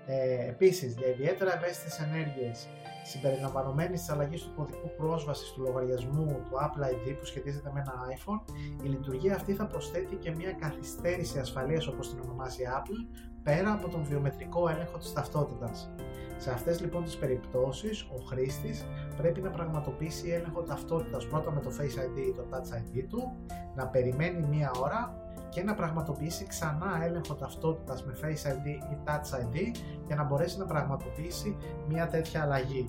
Ε, 0.06 0.48
επίσης, 0.48 0.94
για 0.96 1.08
ιδιαίτερα 1.08 1.54
ευαίσθητες 1.54 2.00
ενέργειες 2.00 2.68
συμπεριλαμβανομένης 3.08 4.00
της 4.00 4.10
αλλαγής 4.10 4.42
του 4.42 4.52
κωδικού 4.56 4.90
πρόσβασης 4.96 5.52
του 5.52 5.62
λογαριασμού 5.62 6.26
του 6.26 6.56
Apple 6.60 6.82
ID 6.82 7.16
που 7.18 7.24
σχετίζεται 7.24 7.70
με 7.74 7.80
ένα 7.80 7.94
iPhone, 8.16 8.52
η 8.82 8.88
λειτουργία 8.88 9.34
αυτή 9.34 9.54
θα 9.54 9.66
προσθέτει 9.66 10.16
και 10.16 10.30
μια 10.30 10.52
καθυστέρηση 10.52 11.38
ασφαλείας 11.38 11.86
όπως 11.86 12.10
την 12.10 12.20
ονομάζει 12.24 12.62
Apple, 12.78 13.16
πέρα 13.42 13.72
από 13.72 13.88
τον 13.88 14.04
βιομετρικό 14.04 14.68
έλεγχο 14.68 14.98
της 14.98 15.12
ταυτότητας. 15.12 15.90
Σε 16.38 16.50
αυτές 16.50 16.80
λοιπόν 16.80 17.04
τις 17.04 17.16
περιπτώσεις, 17.16 18.02
ο 18.02 18.16
χρήστης 18.28 18.86
πρέπει 19.16 19.40
να 19.40 19.50
πραγματοποιήσει 19.50 20.30
έλεγχο 20.30 20.62
ταυτότητας 20.62 21.26
πρώτα 21.26 21.52
με 21.52 21.60
το 21.60 21.70
Face 21.78 21.98
ID 21.98 22.18
ή 22.18 22.32
το 22.32 22.44
Touch 22.50 22.76
ID 22.76 23.04
του, 23.08 23.32
να 23.74 23.86
περιμένει 23.86 24.46
μία 24.46 24.70
ώρα 24.80 25.25
και 25.56 25.62
να 25.62 25.74
πραγματοποιήσει 25.74 26.46
ξανά 26.46 27.00
έλεγχο 27.04 27.34
ταυτότητας 27.34 28.04
με 28.04 28.12
Face 28.22 28.52
ID 28.52 28.66
ή 28.66 28.98
Touch 29.04 29.40
ID 29.40 29.76
για 30.06 30.16
να 30.16 30.24
μπορέσει 30.24 30.58
να 30.58 30.64
πραγματοποιήσει 30.64 31.56
μια 31.88 32.06
τέτοια 32.06 32.42
αλλαγή. 32.42 32.88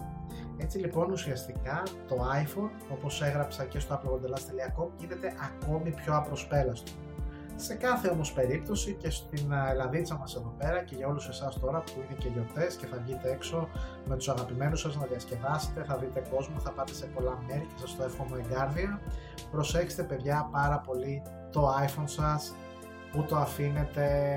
Έτσι 0.57 0.77
λοιπόν 0.77 1.11
ουσιαστικά 1.11 1.83
το 2.07 2.15
iPhone, 2.43 2.69
όπως 2.91 3.21
έγραψα 3.21 3.65
και 3.65 3.79
στο 3.79 3.95
applegondelas.com, 3.95 4.87
γίνεται 4.97 5.33
ακόμη 5.41 5.89
πιο 5.89 6.15
απροσπέλαστο. 6.15 6.91
Σε 7.55 7.75
κάθε 7.75 8.09
όμως 8.09 8.33
περίπτωση 8.33 8.93
και 8.93 9.09
στην 9.09 9.51
Ελλαδίτσα 9.69 10.17
μας 10.17 10.35
εδώ 10.35 10.53
πέρα 10.57 10.83
και 10.83 10.95
για 10.95 11.07
όλους 11.07 11.27
εσάς 11.27 11.59
τώρα 11.59 11.79
που 11.79 11.91
είναι 11.95 12.17
και 12.17 12.27
γιορτές 12.27 12.75
και 12.75 12.85
θα 12.85 12.97
βγείτε 12.97 13.29
έξω 13.29 13.67
με 14.05 14.15
τους 14.15 14.29
αγαπημένους 14.29 14.79
σας 14.79 14.95
να 14.95 15.05
διασκεδάσετε, 15.05 15.83
θα 15.83 15.97
δείτε 15.97 16.23
κόσμο, 16.29 16.59
θα 16.59 16.71
πάτε 16.71 16.93
σε 16.93 17.05
πολλά 17.05 17.43
μέρη 17.47 17.65
και 17.65 17.79
σας 17.79 17.95
το 17.95 18.03
εύχομαι 18.03 18.37
εγκάρδια. 18.45 19.01
Προσέξτε 19.51 20.03
παιδιά 20.03 20.49
πάρα 20.51 20.79
πολύ 20.79 21.21
το 21.51 21.69
iPhone 21.85 22.03
σας, 22.05 22.55
που 23.11 23.23
το 23.23 23.35
αφήνετε, 23.35 24.35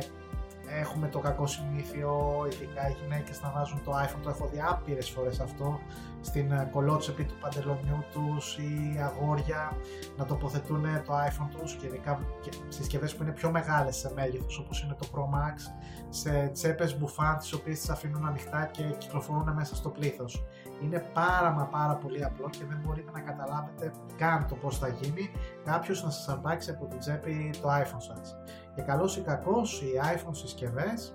έχουμε 0.81 1.09
το 1.09 1.19
κακό 1.19 1.47
συνήθειο, 1.47 2.47
ειδικά 2.53 2.89
οι 2.89 2.97
γυναίκες 3.03 3.43
να 3.43 3.51
βάζουν 3.51 3.81
το 3.85 3.93
iPhone, 3.93 4.21
το 4.23 4.29
έχω 4.31 4.49
δει 4.53 4.63
άπειρες 4.71 5.11
φορές 5.11 5.41
αυτό, 5.41 5.81
στην 6.21 6.53
ε, 6.53 6.69
κολότσεπη 6.73 7.25
του 7.25 7.35
παντελονιού 7.41 8.05
τους 8.13 8.59
ή 8.59 9.01
αγόρια 9.03 9.77
να 10.17 10.25
τοποθετούν 10.25 10.83
το 10.83 11.13
iPhone 11.13 11.49
τους 11.59 11.75
και 11.75 11.87
ειδικά 11.87 12.21
συσκευές 12.69 13.15
που 13.15 13.23
είναι 13.23 13.33
πιο 13.33 13.51
μεγάλες 13.51 13.97
σε 13.97 14.13
μέγεθος 14.15 14.59
όπως 14.59 14.83
είναι 14.83 14.97
το 14.99 15.07
Pro 15.15 15.21
Max 15.21 15.73
σε 16.09 16.51
τσέπες 16.53 16.99
μπουφάν 16.99 17.39
τις 17.39 17.53
οποίες 17.53 17.79
τις 17.79 17.91
αφήνουν 17.91 18.27
ανοιχτά 18.27 18.65
και 18.73 18.83
κυκλοφορούν 18.99 19.53
μέσα 19.53 19.77
στο 19.77 19.89
πλήθος. 19.89 20.45
Είναι 20.83 21.11
πάρα 21.13 21.51
μα 21.51 21.65
πάρα 21.65 21.97
πολύ 21.97 22.25
απλό 22.25 22.49
και 22.51 22.65
δεν 22.69 22.81
μπορείτε 22.85 23.11
να 23.11 23.21
καταλάβετε 23.21 23.93
καν 24.17 24.47
το 24.49 24.55
πώς 24.55 24.79
θα 24.79 24.89
γίνει 24.89 25.31
κάποιος 25.65 26.05
να 26.05 26.11
σας 26.11 26.29
αρπάξει 26.29 26.71
από 26.71 26.87
την 26.87 26.99
τσέπη 26.99 27.51
το 27.63 27.69
iPhone 27.69 28.03
σας. 28.03 28.37
Και 28.75 28.83
καλώς 28.83 29.17
ή 29.17 29.21
κακώς 29.21 29.83
οι 29.83 29.91
iPhone 30.15 30.33
συσκευές 30.33 31.15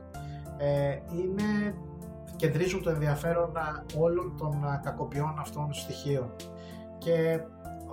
ε, 0.58 1.00
είναι 1.16 1.76
κεντρίζουν 2.36 2.82
το 2.82 2.90
ενδιαφέρον 2.90 3.52
όλων 3.98 4.38
των 4.38 4.64
κακοποιών 4.84 5.36
αυτών 5.40 5.74
στοιχείων. 5.74 6.36
Και 6.98 7.40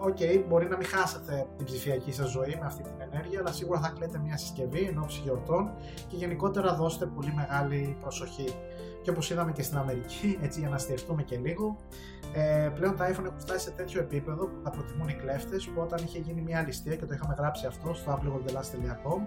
OK, 0.01 0.17
okay, 0.21 0.45
μπορεί 0.49 0.69
να 0.69 0.77
μην 0.77 0.87
χάσετε 0.87 1.47
την 1.57 1.67
ψηφιακή 1.67 2.13
σας 2.13 2.31
ζωή 2.31 2.57
με 2.61 2.67
αυτή 2.67 2.83
την 2.83 2.95
ενέργεια, 2.99 3.41
αλλά 3.41 3.53
σίγουρα 3.53 3.81
θα 3.81 3.89
κλαίτε 3.89 4.19
μια 4.19 4.37
συσκευή 4.37 4.81
εν 4.81 4.99
όψει 4.99 5.21
γιορτών 5.25 5.71
και 6.07 6.17
γενικότερα 6.17 6.75
δώστε 6.75 7.07
πολύ 7.07 7.33
μεγάλη 7.35 7.97
προσοχή. 8.01 8.55
Και 9.03 9.11
όπως 9.11 9.31
είδαμε 9.31 9.53
και 9.53 9.63
στην 9.63 9.79
Αμερική, 9.79 10.39
έτσι 10.43 10.61
για 10.61 10.69
να 10.69 10.75
αστιευτούμε 10.75 11.23
και 11.23 11.37
λίγο, 11.37 11.77
ε, 12.33 12.71
πλέον 12.75 12.97
τα 12.97 13.09
iPhone 13.09 13.25
έχουν 13.25 13.39
φτάσει 13.41 13.65
σε 13.65 13.71
τέτοιο 13.71 14.01
επίπεδο 14.01 14.47
που 14.47 14.61
τα 14.63 14.71
προτιμούν 14.71 15.09
οι 15.09 15.15
κλέφτες, 15.15 15.67
που 15.67 15.81
όταν 15.81 16.05
είχε 16.05 16.19
γίνει 16.19 16.41
μια 16.41 16.63
ληστεία 16.63 16.97
και 16.97 17.05
το 17.05 17.15
είχαμε 17.15 17.35
γράψει 17.39 17.67
αυτό 17.67 17.95
στο 17.95 18.13
applegoldelas.com, 18.13 19.27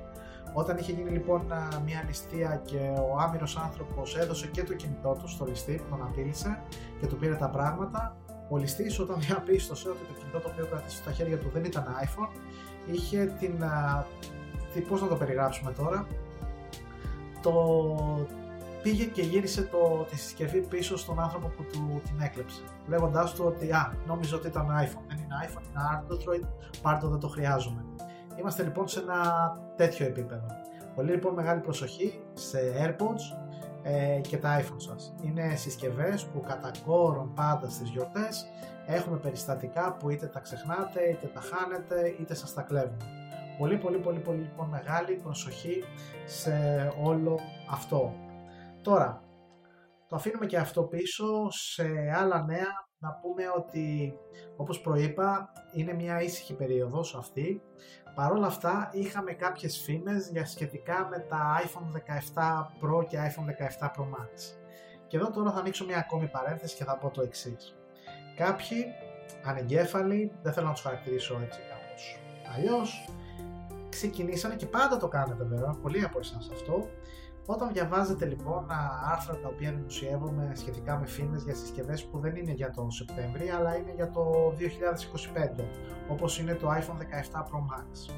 όταν 0.53 0.77
είχε 0.77 0.91
γίνει 0.91 1.09
λοιπόν 1.09 1.41
μια 1.85 2.03
ληστεία 2.07 2.61
και 2.65 2.93
ο 3.11 3.19
άμυρος 3.19 3.57
άνθρωπος 3.57 4.17
έδωσε 4.17 4.47
και 4.47 4.63
το 4.63 4.73
κινητό 4.73 5.17
του 5.21 5.27
στο 5.27 5.45
ληστή 5.45 5.75
που 5.75 5.89
τον 5.89 6.07
απείλησε 6.07 6.61
και 6.99 7.07
του 7.07 7.17
πήρε 7.17 7.35
τα 7.35 7.49
πράγματα, 7.49 8.15
ο 8.49 8.57
ληστής 8.57 8.99
όταν 8.99 9.19
διαπίστωσε 9.27 9.89
ότι 9.89 9.99
το 10.07 10.13
κινητό 10.19 10.39
το 10.39 10.49
οποίο 10.51 10.65
κρατήσει 10.65 10.97
στα 10.97 11.11
χέρια 11.11 11.37
του 11.37 11.49
δεν 11.53 11.63
ήταν 11.63 11.85
iPhone, 12.03 12.39
είχε 12.91 13.35
την, 13.39 13.63
τι, 14.73 14.81
πώς 14.81 15.01
να 15.01 15.07
το 15.07 15.15
περιγράψουμε 15.15 15.71
τώρα, 15.71 16.07
το, 17.41 17.87
πήγε 18.85 19.05
και 19.05 19.21
γύρισε 19.21 19.63
το, 19.63 20.05
τη 20.09 20.17
συσκευή 20.17 20.61
πίσω 20.61 20.97
στον 20.97 21.19
άνθρωπο 21.19 21.47
που 21.47 21.63
του 21.63 22.01
την 22.05 22.21
έκλεψε. 22.21 22.61
Λέγοντάς 22.87 23.33
του 23.33 23.43
ότι 23.45 23.71
α, 23.71 23.97
νόμιζα 24.07 24.35
ότι 24.35 24.47
ήταν 24.47 24.65
iPhone. 24.65 25.03
Δεν 25.07 25.17
είναι 25.17 25.35
iPhone, 25.47 25.63
είναι 25.69 25.81
Android, 25.97 26.47
πάρτο 26.81 27.07
δεν 27.07 27.19
το 27.19 27.27
χρειάζομαι. 27.27 27.85
Είμαστε 28.39 28.63
λοιπόν 28.63 28.87
σε 28.87 28.99
ένα 28.99 29.51
τέτοιο 29.75 30.05
επίπεδο. 30.05 30.45
Πολύ 30.95 31.11
λοιπόν 31.11 31.33
μεγάλη 31.33 31.61
προσοχή 31.61 32.19
σε 32.33 32.59
AirPods 32.83 33.23
ε, 33.83 34.19
και 34.19 34.37
τα 34.37 34.61
iPhone 34.61 34.81
σας. 34.81 35.15
Είναι 35.21 35.55
συσκευές 35.55 36.25
που 36.25 36.41
κατά 36.41 36.71
κόρον 36.85 37.33
πάντα 37.33 37.69
στις 37.69 37.89
γιορτές 37.89 38.45
έχουμε 38.85 39.17
περιστατικά 39.17 39.93
που 39.93 40.09
είτε 40.09 40.25
τα 40.25 40.39
ξεχνάτε 40.39 41.09
είτε 41.09 41.27
τα 41.27 41.41
χάνετε 41.41 42.15
είτε 42.19 42.33
σας 42.33 42.53
τα 42.53 42.61
κλέβουν. 42.61 42.97
Πολύ 43.57 43.77
πολύ 43.77 43.97
πολύ 43.97 44.19
πολύ 44.19 44.39
λοιπόν 44.39 44.69
μεγάλη 44.69 45.15
προσοχή 45.15 45.83
σε 46.25 46.53
όλο 47.03 47.39
αυτό. 47.69 48.13
Τώρα, 48.85 49.23
το 50.07 50.15
αφήνουμε 50.15 50.45
και 50.45 50.57
αυτό 50.57 50.83
πίσω 50.83 51.49
σε 51.49 51.83
άλλα 52.15 52.43
νέα 52.43 52.87
να 52.97 53.13
πούμε 53.21 53.43
ότι 53.57 54.13
όπως 54.55 54.81
προείπα 54.81 55.49
είναι 55.73 55.93
μια 55.93 56.21
ήσυχη 56.21 56.55
περίοδος 56.55 57.15
αυτή 57.15 57.61
Παρ' 58.15 58.31
όλα 58.31 58.47
αυτά 58.47 58.89
είχαμε 58.93 59.33
κάποιες 59.33 59.79
φήμες 59.79 60.29
για 60.29 60.45
σχετικά 60.45 61.07
με 61.09 61.19
τα 61.19 61.61
iPhone 61.63 61.91
17 62.33 62.67
Pro 62.81 63.07
και 63.07 63.17
iPhone 63.17 63.47
17 63.79 63.85
Pro 63.85 64.03
Max. 64.03 64.57
Και 65.07 65.17
εδώ 65.17 65.31
τώρα 65.31 65.51
θα 65.51 65.59
ανοίξω 65.59 65.85
μια 65.85 65.97
ακόμη 65.97 66.27
παρένθεση 66.27 66.75
και 66.75 66.83
θα 66.83 66.97
πω 66.97 67.09
το 67.09 67.21
εξής. 67.21 67.75
Κάποιοι 68.35 68.85
ανεγκέφαλοι, 69.45 70.31
δεν 70.41 70.53
θέλω 70.53 70.67
να 70.67 70.73
τους 70.73 70.81
χαρακτηρίσω 70.81 71.39
έτσι 71.43 71.59
κάπως 71.69 72.19
αλλιώς, 72.55 73.09
ξεκινήσανε 73.89 74.55
και 74.55 74.65
πάντα 74.65 74.97
το 74.97 75.07
κάνετε 75.07 75.43
βέβαια, 75.43 75.77
πολλοί 75.81 76.03
από 76.03 76.19
εσάς 76.19 76.49
αυτό, 76.53 76.89
όταν 77.45 77.73
διαβάζετε 77.73 78.25
λοιπόν 78.25 78.65
άρθρα 79.11 79.37
τα 79.37 79.47
οποία 79.47 79.71
δημοσιεύουμε 79.71 80.51
σχετικά 80.55 80.97
με 80.99 81.05
φήμες 81.05 81.43
για 81.43 81.55
συσκευές 81.55 82.05
που 82.05 82.19
δεν 82.19 82.35
είναι 82.35 82.51
για 82.51 82.71
τον 82.71 82.91
Σεπτέμβρη 82.91 83.49
αλλά 83.49 83.75
είναι 83.77 83.93
για 83.95 84.09
το 84.09 84.53
2025 85.57 85.63
όπως 86.09 86.39
είναι 86.39 86.53
το 86.53 86.69
iPhone 86.69 86.99
17 87.37 87.39
Pro 87.39 87.59
Max. 87.59 88.13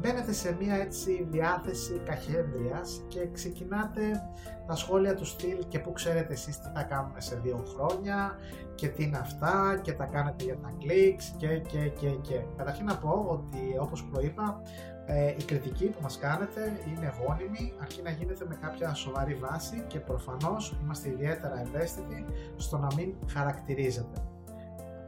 Μπαίνετε 0.00 0.32
σε 0.32 0.56
μια 0.60 0.74
έτσι 0.74 1.26
διάθεση 1.30 2.00
καχέντριας 2.04 3.04
και 3.08 3.28
ξεκινάτε 3.32 4.22
τα 4.66 4.76
σχόλια 4.76 5.14
του 5.14 5.24
στυλ 5.24 5.58
και 5.68 5.78
που 5.78 5.92
ξέρετε 5.92 6.32
εσείς 6.32 6.60
τι 6.60 6.68
θα 6.74 6.82
κάνουμε 6.82 7.20
σε 7.20 7.36
δύο 7.36 7.64
χρόνια 7.74 8.38
και 8.74 8.88
τι 8.88 9.04
είναι 9.04 9.18
αυτά 9.18 9.80
και 9.82 9.92
τα 9.92 10.04
κάνετε 10.04 10.44
για 10.44 10.58
τα 10.58 10.72
clicks 10.80 11.36
και 11.36 11.58
και 11.58 11.88
και 11.88 12.08
και. 12.08 12.40
Καταρχήν 12.56 12.84
να 12.84 12.96
πω 12.96 13.26
ότι 13.28 13.78
όπως 13.80 14.04
προείπα 14.04 14.62
ε, 15.12 15.34
η 15.38 15.42
κριτική 15.42 15.86
που 15.86 16.02
μας 16.02 16.18
κάνετε 16.18 16.80
είναι 16.86 17.14
γόνιμη, 17.20 17.72
αρκεί 17.80 18.02
να 18.02 18.10
γίνεται 18.10 18.44
με 18.48 18.58
κάποια 18.60 18.94
σοβαρή 18.94 19.34
βάση 19.34 19.84
και 19.86 19.98
προφανώς 19.98 20.74
είμαστε 20.82 21.08
ιδιαίτερα 21.08 21.60
ευαίσθητοι 21.60 22.26
στο 22.56 22.78
να 22.78 22.88
μην 22.96 23.14
χαρακτηρίζεται. 23.26 24.22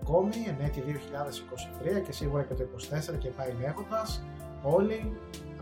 Ακόμη, 0.03 0.35
εν 0.49 0.57
έτη 0.67 0.83
2023 0.87 2.03
και 2.05 2.13
σίγουρα 2.13 2.43
και 2.43 2.55
το 2.55 2.65
2024 3.15 3.19
και 3.19 3.29
πάει 3.29 3.53
λέγοντας, 3.61 4.25
όλοι 4.63 5.19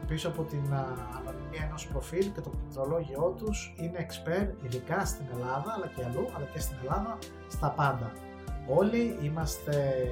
πίσω 0.07 0.29
από 0.29 0.43
την 0.43 0.75
ανωνυμία 1.19 1.65
ενός 1.67 1.87
προφίλ 1.87 2.33
και 2.33 2.41
το 2.41 2.51
πληκτρολόγιο 2.51 3.35
τους 3.39 3.75
είναι 3.77 4.07
expert 4.07 4.49
ειδικά 4.65 5.05
στην 5.05 5.27
Ελλάδα 5.33 5.73
αλλά 5.77 5.87
και 5.87 6.05
αλλού, 6.05 6.29
αλλά 6.37 6.47
και 6.53 6.59
στην 6.61 6.77
Ελλάδα 6.81 7.19
στα 7.49 7.71
πάντα. 7.71 8.13
Όλοι 8.69 9.19
είμαστε 9.23 10.07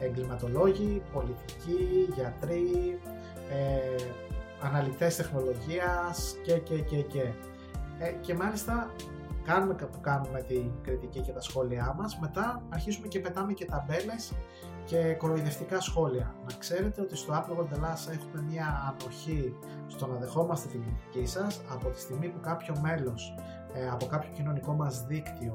εγκληματολόγοι, 0.00 1.02
πολιτικοί, 1.12 2.08
γιατροί, 2.14 3.00
ε, 3.50 4.04
αναλυτές 4.60 5.16
τεχνολογίας 5.16 6.36
και 6.44 6.58
και 6.58 6.78
και 6.80 7.02
και. 7.02 7.32
Ε, 7.98 8.10
και 8.20 8.34
μάλιστα 8.34 8.90
κάνουμε 9.44 9.74
που 9.74 10.00
κάνουμε 10.00 10.42
την 10.42 10.70
κριτική 10.82 11.20
και 11.20 11.32
τα 11.32 11.40
σχόλιά 11.40 11.94
μας, 11.98 12.18
μετά 12.18 12.62
αρχίζουμε 12.68 13.06
και 13.06 13.20
πετάμε 13.20 13.52
και 13.52 13.64
ταμπέλες 13.64 14.32
και 14.84 15.14
κοροϊδευτικά 15.18 15.80
σχόλια. 15.80 16.34
Να 16.48 16.56
ξέρετε 16.58 17.00
ότι 17.00 17.16
στο 17.16 17.32
Apple 17.32 17.60
World 17.60 17.72
Ελλάς 17.72 18.08
έχουμε 18.08 18.42
μια 18.50 18.94
ανοχή 19.00 19.56
στο 19.86 20.06
να 20.06 20.14
δεχόμαστε 20.16 20.68
την 20.68 20.82
κριτική 20.82 21.26
σας 21.26 21.60
από 21.70 21.88
τη 21.88 22.00
στιγμή 22.00 22.28
που 22.28 22.40
κάποιο 22.40 22.74
μέλος 22.82 23.34
ε, 23.74 23.88
από 23.88 24.06
κάποιο 24.06 24.30
κοινωνικό 24.34 24.72
μας 24.72 25.06
δίκτυο 25.06 25.54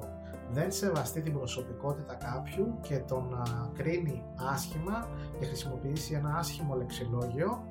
δεν 0.52 0.72
σεβαστεί 0.72 1.22
την 1.22 1.34
προσωπικότητα 1.34 2.14
κάποιου 2.14 2.78
και 2.82 2.98
τον 2.98 3.42
κρίνει 3.74 4.24
άσχημα 4.54 5.08
και 5.40 5.46
χρησιμοποιήσει 5.46 6.14
ένα 6.14 6.36
άσχημο 6.36 6.76
λεξιλόγιο 6.76 7.64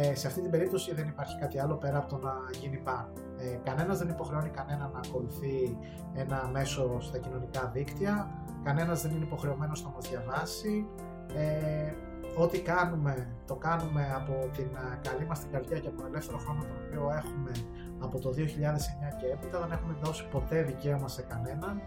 ε, 0.00 0.14
σε 0.14 0.26
αυτή 0.26 0.40
την 0.40 0.50
περίπτωση 0.50 0.94
δεν 0.94 1.08
υπάρχει 1.08 1.38
κάτι 1.38 1.58
άλλο 1.58 1.74
πέρα 1.74 1.98
από 1.98 2.08
το 2.08 2.16
να 2.16 2.32
γίνει 2.60 2.76
πάνω. 2.76 3.08
Ε, 3.38 3.58
κανένας 3.64 3.98
δεν 3.98 4.08
υποχρεώνει 4.08 4.48
κανένα 4.48 4.90
να 4.92 5.00
ακολουθεί 5.04 5.78
ένα 6.14 6.50
μέσο 6.52 7.00
στα 7.00 7.18
κοινωνικά 7.18 7.70
δίκτυα, 7.74 8.30
κανένας 8.62 9.02
δεν 9.02 9.10
είναι 9.10 9.24
υποχρεωμένος 9.24 9.84
να 9.84 9.90
μας 9.90 10.08
διαβάσει. 10.08 10.88
Ε, 11.34 11.92
ό,τι 12.36 12.60
κάνουμε, 12.60 13.28
το 13.46 13.54
κάνουμε 13.54 14.12
από 14.14 14.48
την 14.56 14.68
καλή 15.02 15.26
μας 15.26 15.40
την 15.40 15.50
καρδιά 15.50 15.78
και 15.78 15.88
από 15.88 15.96
τον 15.96 16.06
ελεύθερο 16.06 16.38
χρόνο 16.38 16.60
τον 16.60 16.76
οποίο 16.86 17.12
έχουμε 17.16 17.50
από 17.98 18.18
το 18.18 18.30
2009 18.30 18.34
και 19.20 19.26
έπειτα, 19.26 19.60
δεν 19.60 19.70
έχουμε 19.70 19.94
δώσει 20.02 20.28
ποτέ 20.30 20.62
δικαίωμα 20.62 21.08
σε 21.08 21.22
κανέναν 21.22 21.82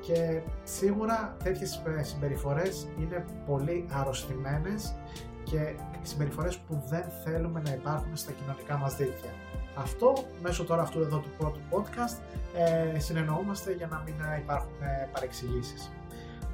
και 0.00 0.42
σίγουρα 0.62 1.36
τέτοιες 1.44 1.82
συμπεριφορές 2.00 2.88
είναι 2.98 3.24
πολύ 3.46 3.86
αρρωστημένες 3.92 4.94
και 5.50 5.74
συμπεριφορές 6.02 6.58
που 6.58 6.82
δεν 6.88 7.04
θέλουμε 7.24 7.60
να 7.60 7.70
υπάρχουν 7.70 8.16
στα 8.16 8.32
κοινωνικά 8.32 8.76
μας 8.76 8.96
δίκτυα. 8.96 9.30
Αυτό 9.74 10.12
μέσω 10.42 10.64
τώρα 10.64 10.82
αυτού 10.82 11.00
εδώ 11.00 11.18
του 11.18 11.30
πρώτου 11.38 11.60
podcast 11.70 12.18
ε, 12.54 12.98
συνεννοούμαστε 12.98 13.72
για 13.72 13.86
να 13.86 14.02
μην 14.04 14.14
υπάρχουν 14.42 14.82
ε, 14.82 15.08
παρεξηγήσεις. 15.12 15.92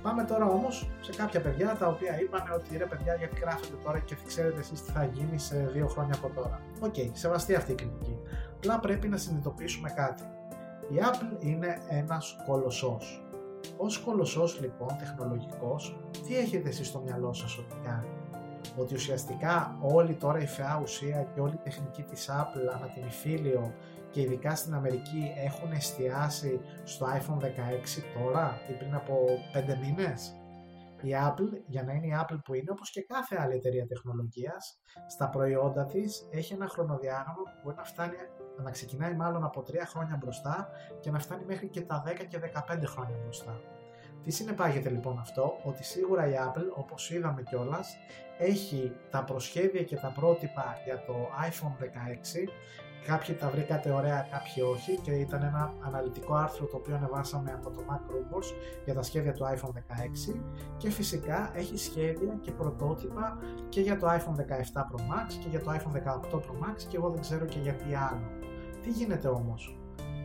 Πάμε 0.03 0.25
τώρα 0.25 0.47
όμως 0.47 0.91
σε 1.01 1.13
κάποια 1.13 1.41
παιδιά 1.41 1.77
τα 1.79 1.87
οποία 1.87 2.21
είπαν 2.21 2.43
ότι 2.55 2.77
ρε 2.77 2.87
παιδιά 2.87 3.15
γιατί 3.15 3.41
γράφετε 3.41 3.77
τώρα 3.85 3.99
και 3.99 4.17
ξέρετε 4.27 4.61
εσείς 4.61 4.83
τι 4.83 4.91
θα 4.91 5.05
γίνει 5.05 5.39
σε 5.39 5.71
δύο 5.73 5.87
χρόνια 5.87 6.15
από 6.15 6.35
τώρα. 6.35 6.61
OK, 6.81 6.95
okay, 6.95 7.09
σεβαστή 7.13 7.55
αυτή 7.55 7.73
η 7.73 7.75
κριτική. 7.75 8.19
Απλά 8.55 8.81
πρέπει 8.81 9.09
να 9.09 9.17
συνειδητοποιήσουμε 9.17 9.91
κάτι. 9.91 10.23
Η 10.89 10.97
Apple 11.01 11.45
είναι 11.45 11.79
ένας 11.89 12.37
κολοσσός. 12.47 13.25
Ως 13.77 13.99
κολοσσός 13.99 14.61
λοιπόν 14.61 14.89
τεχνολογικός, 14.99 15.99
τι 16.27 16.37
έχετε 16.37 16.69
εσείς 16.69 16.87
στο 16.87 17.01
μυαλό 17.01 17.33
σας 17.33 17.59
ότι 17.59 17.75
κάνει; 17.85 18.09
Ότι 18.77 18.95
ουσιαστικά 18.95 19.79
όλη 19.81 20.15
τώρα 20.15 20.39
η 20.39 20.47
φαιά 20.47 20.81
ουσία 20.83 21.23
και 21.35 21.41
όλη 21.41 21.55
η 21.55 21.61
τεχνική 21.63 22.03
της 22.03 22.29
Apple 22.31 22.75
ανά 22.75 22.87
την 22.87 23.07
υφήλιο 23.07 23.75
και 24.11 24.21
ειδικά 24.21 24.55
στην 24.55 24.75
Αμερική 24.75 25.33
έχουν 25.37 25.73
εστιάσει 25.73 26.61
στο 26.85 27.07
iPhone 27.07 27.43
16 27.43 27.49
τώρα 28.19 28.61
ή 28.71 28.73
πριν 28.73 28.95
από 28.95 29.15
5 29.53 29.79
μήνες; 29.81 30.35
Η 31.03 31.11
Apple, 31.27 31.63
για 31.67 31.83
να 31.83 31.93
είναι 31.93 32.07
η 32.07 32.17
Apple 32.23 32.39
που 32.45 32.55
είναι, 32.55 32.71
όπως 32.71 32.91
και 32.91 33.03
κάθε 33.03 33.37
άλλη 33.41 33.55
εταιρεία 33.55 33.87
τεχνολογίας, 33.87 34.79
στα 35.07 35.29
προϊόντα 35.29 35.85
της 35.85 36.29
έχει 36.31 36.53
ένα 36.53 36.69
χρονοδιάγραμμα 36.69 37.43
που 37.43 37.61
μπορεί 37.63 37.77
να 37.77 37.85
φτάνει 37.85 38.15
να 38.63 38.71
ξεκινάει 38.71 39.15
μάλλον 39.15 39.45
από 39.45 39.63
3 39.63 39.87
χρόνια 39.87 40.17
μπροστά 40.17 40.69
και 41.01 41.11
να 41.11 41.19
φτάνει 41.19 41.45
μέχρι 41.45 41.69
και 41.69 41.81
τα 41.81 42.03
10 42.07 42.25
και 42.29 42.39
15 42.39 42.87
χρόνια 42.87 43.17
μπροστά. 43.23 43.61
Τι 44.25 44.31
συνεπάγεται 44.31 44.89
λοιπόν 44.89 45.19
αυτό, 45.19 45.59
ότι 45.63 45.85
σίγουρα 45.85 46.29
η 46.29 46.33
Apple, 46.47 46.69
όπως 46.75 47.11
είδαμε 47.11 47.43
κιόλας, 47.43 47.97
έχει 48.39 48.93
τα 49.11 49.25
προσχέδια 49.25 49.83
και 49.83 49.97
τα 49.97 50.13
πρότυπα 50.13 50.77
για 50.85 51.05
το 51.07 51.15
iPhone 51.49 51.85
16 51.85 52.49
Κάποιοι 53.07 53.35
τα 53.35 53.49
βρήκατε 53.51 53.91
ωραία, 53.91 54.27
κάποιοι 54.31 54.63
όχι. 54.73 54.99
Και 55.03 55.11
ήταν 55.11 55.43
ένα 55.43 55.75
αναλυτικό 55.81 56.35
άρθρο 56.35 56.67
το 56.67 56.77
οποίο 56.77 56.95
ανεβάσαμε 56.95 57.53
από 57.53 57.71
το 57.71 57.85
Mac 57.89 58.13
Rumors 58.13 58.47
για 58.85 58.95
τα 58.95 59.03
σχέδια 59.03 59.33
του 59.33 59.45
iPhone 59.45 59.77
16 60.33 60.41
και 60.77 60.91
φυσικά 60.91 61.51
έχει 61.55 61.77
σχέδια 61.77 62.39
και 62.41 62.51
πρωτότυπα 62.51 63.39
και 63.69 63.81
για 63.81 63.99
το 63.99 64.07
iPhone 64.07 64.37
17 64.37 64.81
Pro 64.91 65.01
Max 65.01 65.33
και 65.43 65.49
για 65.49 65.61
το 65.61 65.71
iPhone 65.71 65.97
18 66.33 66.37
Pro 66.37 66.65
Max 66.65 66.83
και 66.89 66.97
εγώ 66.97 67.11
δεν 67.11 67.21
ξέρω 67.21 67.45
και 67.45 67.59
γιατί 67.59 67.95
άλλο. 67.95 68.31
Τι 68.83 68.91
γίνεται 68.91 69.29
όμως, 69.29 69.79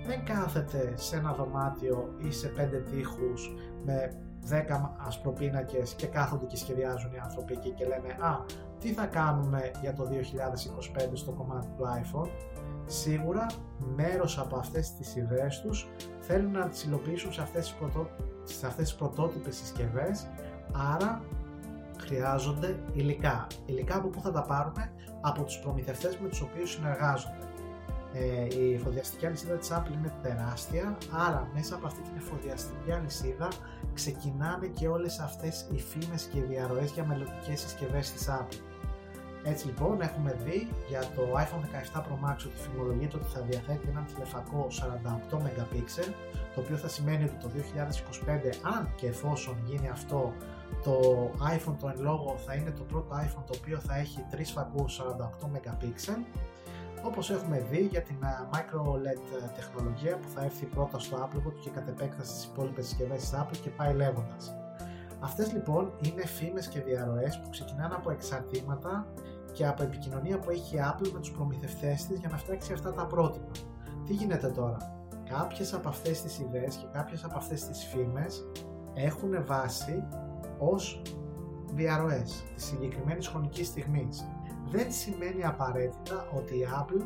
δεν 0.06 0.26
κάθεται 0.26 0.94
σε 0.96 1.16
ένα 1.16 1.34
δωμάτιο 1.34 2.16
ή 2.28 2.32
σε 2.32 2.48
πέντε 2.48 2.78
τείχους 2.78 3.54
με 3.86 4.14
10 4.50 4.90
ασπροπίνακες 5.08 5.94
και 5.94 6.08
κάθονται 6.08 6.46
και 6.46 6.58
σχεδιάζουν 6.58 7.14
οι 7.14 7.20
άνθρωποι 7.20 7.54
εκεί 7.54 7.70
και 7.70 7.86
λένε 7.86 8.16
«Α, 8.20 8.46
τι 8.80 8.94
θα 8.94 9.06
κάνουμε 9.06 9.72
για 9.82 9.94
το 9.94 10.08
2025 10.98 11.10
στο 11.14 11.32
κομμάτι 11.32 11.68
του 11.78 11.84
iPhone» 11.84 12.30
σίγουρα 12.86 13.46
μέρος 13.96 14.40
από 14.40 14.56
αυτές 14.56 14.94
τις 14.94 15.16
ιδέες 15.16 15.62
τους 15.62 15.88
θέλουν 16.20 16.52
να 16.52 16.68
τις 16.68 16.84
υλοποιήσουν 16.84 17.34
σε 17.34 17.42
αυτές 17.42 17.66
τις, 17.66 17.74
πρωτό... 17.74 18.10
σε 18.44 18.68
αυτές 18.68 18.88
τις 18.90 18.96
πρωτότυπες 18.98 19.56
συσκευές 19.56 20.28
άρα 20.94 21.22
χρειάζονται 22.00 22.80
υλικά. 22.94 23.48
Υλικά 23.66 23.96
από 23.96 24.08
πού 24.08 24.22
θα 24.22 24.32
τα 24.32 24.42
πάρουμε; 24.42 24.92
Από 25.22 25.44
τους 25.44 25.60
προμηθευτές 25.60 26.18
με 26.18 26.28
τους 26.28 26.42
οποίους 26.42 26.72
συνεργάζονται. 26.72 27.49
Ε, 28.14 28.60
η 28.60 28.74
εφοδιαστική 28.74 29.26
αλυσίδα 29.26 29.56
της 29.56 29.70
Apple 29.72 29.94
είναι 29.94 30.14
τεράστια, 30.22 30.98
άρα 31.12 31.48
μέσα 31.54 31.76
από 31.76 31.88
αυτή 31.88 32.02
την 32.02 32.12
εφοδιαστική 32.18 32.92
αλυσίδα 32.92 33.48
ξεκινάνε 33.94 34.68
και 34.68 34.88
όλες 34.88 35.20
αυτές 35.20 35.68
οι 35.72 35.80
φήμες 35.80 36.24
και 36.24 36.38
οι 36.38 36.42
διαρροές 36.42 36.92
για 36.92 37.06
μελλοντικές 37.06 37.60
συσκευές 37.60 38.12
της 38.12 38.30
Apple. 38.30 38.58
Έτσι 39.44 39.66
λοιπόν 39.66 40.02
έχουμε 40.02 40.38
δει 40.46 40.68
για 40.90 41.00
το 41.00 41.22
iPhone 41.36 41.96
17 41.96 42.00
Pro 42.00 42.30
Max 42.30 42.36
ότι 42.36 42.58
φημολογείται 42.58 43.18
ότι 43.18 43.28
θα 43.34 43.42
διαθέτει 43.42 43.88
ένα 43.90 44.06
τηλεφακό 44.14 44.68
48 45.32 45.36
MP 45.36 45.84
το 46.54 46.62
οποίο 46.62 46.76
θα 46.76 46.88
σημαίνει 46.88 47.24
ότι 47.24 47.36
το 47.40 47.50
2025 48.26 48.30
αν 48.62 48.94
και 48.96 49.08
εφόσον 49.08 49.58
γίνει 49.66 49.90
αυτό 49.90 50.34
το 50.84 51.00
iPhone 51.56 51.76
το 51.80 51.88
εν 51.88 52.02
λόγω 52.02 52.36
θα 52.46 52.54
είναι 52.54 52.72
το 52.72 52.84
πρώτο 52.84 53.16
iPhone 53.16 53.44
το 53.46 53.58
οποίο 53.62 53.80
θα 53.80 53.96
έχει 53.96 54.26
τρεις 54.30 54.52
φακούς 54.52 55.02
48 55.02 55.46
MP 55.46 55.92
όπως 57.04 57.30
έχουμε 57.30 57.66
δει 57.72 57.82
για 57.92 58.02
την 58.02 58.16
Micro 58.52 58.82
LED 58.82 59.50
τεχνολογία 59.56 60.18
που 60.18 60.28
θα 60.36 60.44
έρθει 60.44 60.66
πρώτα 60.66 61.00
στο 61.00 61.18
Apple 61.18 61.54
και 61.62 61.70
κατ' 61.70 61.88
επέκταση 61.88 62.32
στις 62.32 62.44
υπόλοιπες 62.46 62.88
συσκευές 62.88 63.20
της 63.20 63.34
Apple 63.34 63.58
και 63.62 63.70
πάει 63.70 63.94
λέγοντας. 63.94 64.56
Αυτές 65.20 65.54
λοιπόν 65.54 65.92
είναι 66.02 66.26
φήμες 66.26 66.68
και 66.68 66.82
διαρροές 66.82 67.40
που 67.40 67.50
ξεκινάνε 67.50 67.96
από 67.96 68.12
εξαρτήματα 68.12 69.08
και 69.52 69.68
από 69.68 69.84
επικοινωνία 69.84 70.40
που 70.40 70.50
έχει 70.50 70.76
η 70.76 70.80
Apple 70.84 71.10
με 71.14 71.20
τους 71.20 71.32
προμηθευτές 71.32 72.06
της 72.06 72.20
για 72.20 72.30
να 72.30 72.38
φτιάξει 72.38 72.74
αυτά 72.74 72.94
τα 72.94 73.06
πρότυπα. 73.06 73.52
Τι 74.06 74.14
γίνεται 74.14 74.48
τώρα; 74.48 75.00
Κάποιες 75.30 75.74
από 75.74 75.90
αυτές 75.90 76.22
τις 76.22 76.40
ιδέες 76.40 76.76
και 76.76 76.86
κάποιες 76.92 77.24
από 77.24 77.38
αυτές 77.38 77.66
τις 77.66 77.86
φήμες 77.86 78.46
έχουν 78.94 79.46
βάση 79.46 80.04
ως 80.58 81.02
διαρροές 81.74 82.44
της 82.56 82.66
συγκεκριμένης 82.66 83.28
χρονικής 83.28 83.68
στιγμής 83.68 84.26
δεν 84.72 84.92
σημαίνει 84.92 85.46
απαραίτητα 85.46 86.28
ότι 86.34 86.56
η 86.56 86.68
Apple 86.80 87.04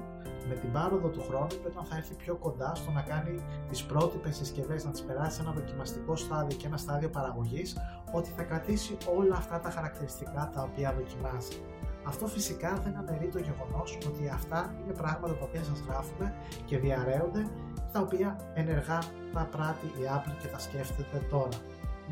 με 0.48 0.56
την 0.56 0.72
πάροδο 0.72 1.08
του 1.08 1.24
χρόνου 1.28 1.48
και 1.48 1.68
όταν 1.68 1.86
θα 1.86 1.96
έρθει 1.96 2.16
πιο 2.16 2.36
κοντά 2.36 2.76
στο 2.76 2.92
να 2.92 3.02
κάνει 3.02 3.44
τις 3.70 3.84
πρότυπες 3.84 4.36
συσκευές, 4.36 4.86
να 4.86 4.92
τις 4.92 5.02
περάσει 5.02 5.36
σε 5.36 5.42
ένα 5.42 5.52
δοκιμαστικό 5.52 6.16
στάδιο 6.16 6.58
και 6.58 6.68
ένα 6.68 6.78
στάδιο 6.78 7.10
παραγωγής, 7.10 7.78
ότι 8.12 8.30
θα 8.36 8.44
κρατήσει 8.44 8.98
όλα 9.18 9.36
αυτά 9.36 9.60
τα 9.60 9.70
χαρακτηριστικά 9.70 10.50
τα 10.54 10.62
οποία 10.62 10.94
δοκιμάζει. 10.94 11.58
Αυτό 12.04 12.28
φυσικά 12.28 12.74
δεν 12.84 12.98
αναιρεί 12.98 13.28
το 13.28 13.40
γεγονός 13.40 13.98
ότι 14.08 14.30
αυτά 14.34 14.74
είναι 14.84 14.94
πράγματα 14.94 15.34
τα 15.34 15.44
οποία 15.44 15.64
σας 15.64 15.80
γράφουμε 15.88 16.34
και 16.66 16.78
διαρρέονται, 16.78 17.48
τα 17.92 18.00
οποία 18.00 18.40
ενεργά 18.54 19.00
τα 19.34 19.48
πράττει 19.52 19.86
η 19.86 20.04
Apple 20.16 20.36
και 20.42 20.48
τα 20.48 20.60
σκέφτεται 20.60 21.18
τώρα. 21.30 21.58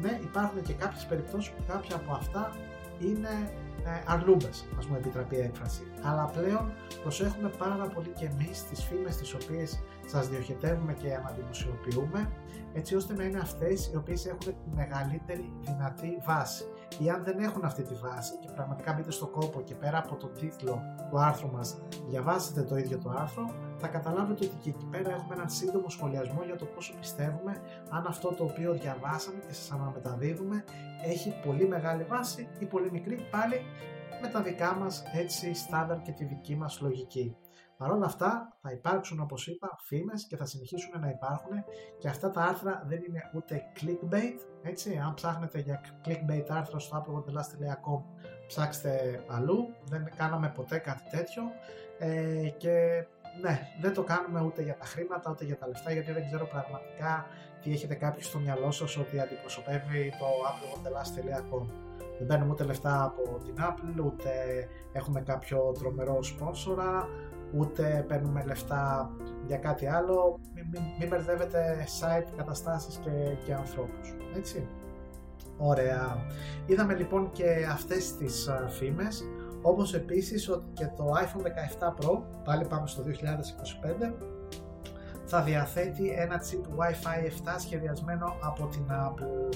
Ναι, 0.02 0.20
υπάρχουν 0.24 0.62
και 0.62 0.74
κάποιες 0.74 1.06
περιπτώσεις 1.06 1.52
που 1.52 1.64
κάποια 1.68 1.96
από 1.96 2.14
αυτά 2.14 2.52
είναι 3.00 3.30
ε, 3.30 3.61
αρλούμπες, 4.06 4.65
ας 4.78 4.86
μου 4.86 4.96
επιτραπεί 4.96 5.36
η 5.36 5.39
έκφραση. 5.39 5.84
Αλλά 6.02 6.26
πλέον 6.26 6.74
προσέχουμε 7.02 7.50
πάρα 7.50 7.86
πολύ 7.88 8.10
και 8.10 8.26
εμείς 8.26 8.63
τις 8.63 8.84
φήμες 8.84 9.15
τις 9.15 9.34
οποίες 9.34 9.84
σας 10.06 10.28
διοχετεύουμε 10.28 10.94
και 10.94 11.15
αναδημοσιοποιούμε, 11.15 12.32
έτσι 12.74 12.96
ώστε 12.96 13.13
να 13.13 13.24
είναι 13.24 13.39
αυτές 13.39 13.88
οι 13.94 13.96
οποίες 13.96 14.26
έχουν 14.26 14.39
τη 14.39 14.76
μεγαλύτερη 14.76 15.54
δυνατή 15.62 16.17
βάση. 16.26 16.63
Ή 17.00 17.10
αν 17.10 17.24
δεν 17.24 17.40
έχουν 17.40 17.66
αυτή 17.66 17.84
τη 17.84 17.94
βάση 17.94 18.38
και 18.38 18.48
πραγματικά 18.56 18.94
μπείτε 18.94 19.12
στο 19.12 19.28
κόπο 19.28 19.62
και 19.62 19.76
πέρα 19.76 19.98
από 19.98 20.16
τον 20.16 20.34
τίτλο 20.34 20.82
του 21.10 21.20
άρθρου 21.20 21.52
μας 21.52 21.78
διαβάσετε 22.10 22.62
το 22.62 22.76
ίδιο 22.76 22.98
το 22.98 23.10
άρθρο, 23.10 23.46
θα 23.78 23.88
καταλάβετε 23.88 24.46
ότι 24.46 24.56
και 24.56 24.70
εκεί 24.70 24.86
πέρα 24.92 25.12
έχουμε 25.12 25.36
έναν 25.36 25.50
σύντομο 25.50 25.90
σχολιασμό 25.90 26.44
για 26.46 26.56
το 26.56 26.66
πόσο 26.66 26.94
πιστεύουμε 27.00 27.62
αν 27.90 28.06
αυτό 28.08 28.34
το 28.34 28.44
οποίο 28.44 28.74
διαβάσαμε 28.74 29.40
και 29.48 29.54
σας 29.54 29.72
αναμεταδίδουμε 29.72 30.64
έχει 31.04 31.34
πολύ 31.46 31.68
μεγάλη 31.68 32.04
βάση 32.04 32.48
ή 32.60 32.66
πολύ 32.66 32.92
μικρή, 32.92 33.28
πάλι 33.32 33.62
με 34.22 34.28
τα 34.28 34.42
δικά 34.42 34.76
μας 34.76 35.04
έτσι 35.14 35.54
στάνταρ 35.54 36.02
και 36.02 36.12
τη 36.12 36.26
δική 36.26 36.56
μας 36.56 36.82
λογική. 36.82 37.36
Παρ' 37.82 37.91
όλα 37.91 38.06
αυτά 38.06 38.58
θα 38.62 38.72
υπάρξουν 38.72 39.20
όπως 39.20 39.48
είπα 39.48 39.78
φήμες 39.84 40.26
και 40.26 40.36
θα 40.36 40.46
συνεχίσουν 40.46 41.00
να 41.00 41.10
υπάρχουν 41.10 41.63
και 41.98 42.08
αυτά 42.08 42.32
τα 42.32 42.41
άρθρα 42.41 42.84
δεν 42.88 43.00
είναι 43.08 43.32
ούτε 43.34 43.62
clickbait, 43.80 44.39
έτσι, 44.62 44.98
αν 45.06 45.13
ψάχνετε 45.13 45.60
για 45.60 45.82
clickbait 46.06 46.46
άρθρα 46.48 46.80
στο 46.80 46.98
appleworldlast.com 46.98 48.04
ψάξτε 48.48 49.24
αλλού, 49.28 49.76
δεν 49.86 50.12
κάναμε 50.15 50.52
ποτέ 50.56 50.78
κάτι 50.78 51.04
τέτοιο. 51.10 51.44
Ε, 52.00 52.50
και 52.58 53.06
ναι, 53.41 53.60
δεν 53.82 53.94
το 53.94 54.04
κάνουμε 54.04 54.41
ούτε 54.41 54.62
για 54.62 54.78
τα 54.78 54.86
χρήματα 54.86 55.32
ούτε 55.32 55.46
για 55.46 55.58
τα 55.58 55.67
λεφτά 55.67 55.91
γιατί 55.91 56.12
δεν 56.12 56.26
ξέρω 56.26 56.48
πραγματικά 56.48 57.26
τι 57.62 57.72
έχετε 57.72 57.96
κάποιοι 57.96 58.24
στο 58.24 58.39
μυαλό 58.39 58.72
σας 58.72 58.98
ότι 58.98 59.20
αντιπροσωπεύει 59.20 60.13
το 60.20 60.26
appleworldlast.com 60.50 61.67
δεν 62.17 62.30
παίρνουμε 62.30 62.52
ούτε 62.52 62.63
λεφτά 62.63 63.04
από 63.04 63.39
την 63.46 63.56
Apple, 63.60 64.06
ούτε 64.06 64.32
έχουμε 64.91 65.22
κάποιο 65.22 65.72
τρομερό 65.80 66.24
σπόνσορα, 66.24 67.08
ούτε 67.58 68.06
παίρνουμε 68.08 68.44
λεφτά 68.46 69.12
για 69.48 69.58
κάτι 69.58 69.88
άλλο. 69.88 70.40
Μην, 70.54 70.66
μην, 70.72 70.82
μην 71.00 71.08
μπερδεύετε 71.08 71.86
site, 72.02 72.34
καταστάσεις 72.38 72.96
και, 72.98 73.10
και 73.46 73.54
ανθρώπους. 73.54 74.16
Έτσι. 74.36 74.68
Ωραία. 75.58 76.26
Είδαμε 76.66 76.94
λοιπόν 76.94 77.32
και 77.32 77.68
αυτές 77.72 78.16
τις 78.18 78.50
φήμες, 78.70 79.24
όπως 79.62 79.94
επίσης 79.94 80.50
ότι 80.50 80.72
και 80.74 80.86
το 80.86 81.06
iPhone 81.24 81.44
17 81.44 81.88
Pro, 81.88 82.22
πάλι 82.44 82.66
πάμε 82.66 82.88
στο 82.88 83.04
2025, 84.10 84.14
θα 85.26 85.42
διαθέτει 85.42 86.10
ένα 86.10 86.42
chip 86.42 86.80
Wi-Fi 86.80 87.26
7 87.26 87.56
σχεδιασμένο 87.58 88.36
από 88.42 88.68
την 88.68 88.86
Apple. 88.90 89.56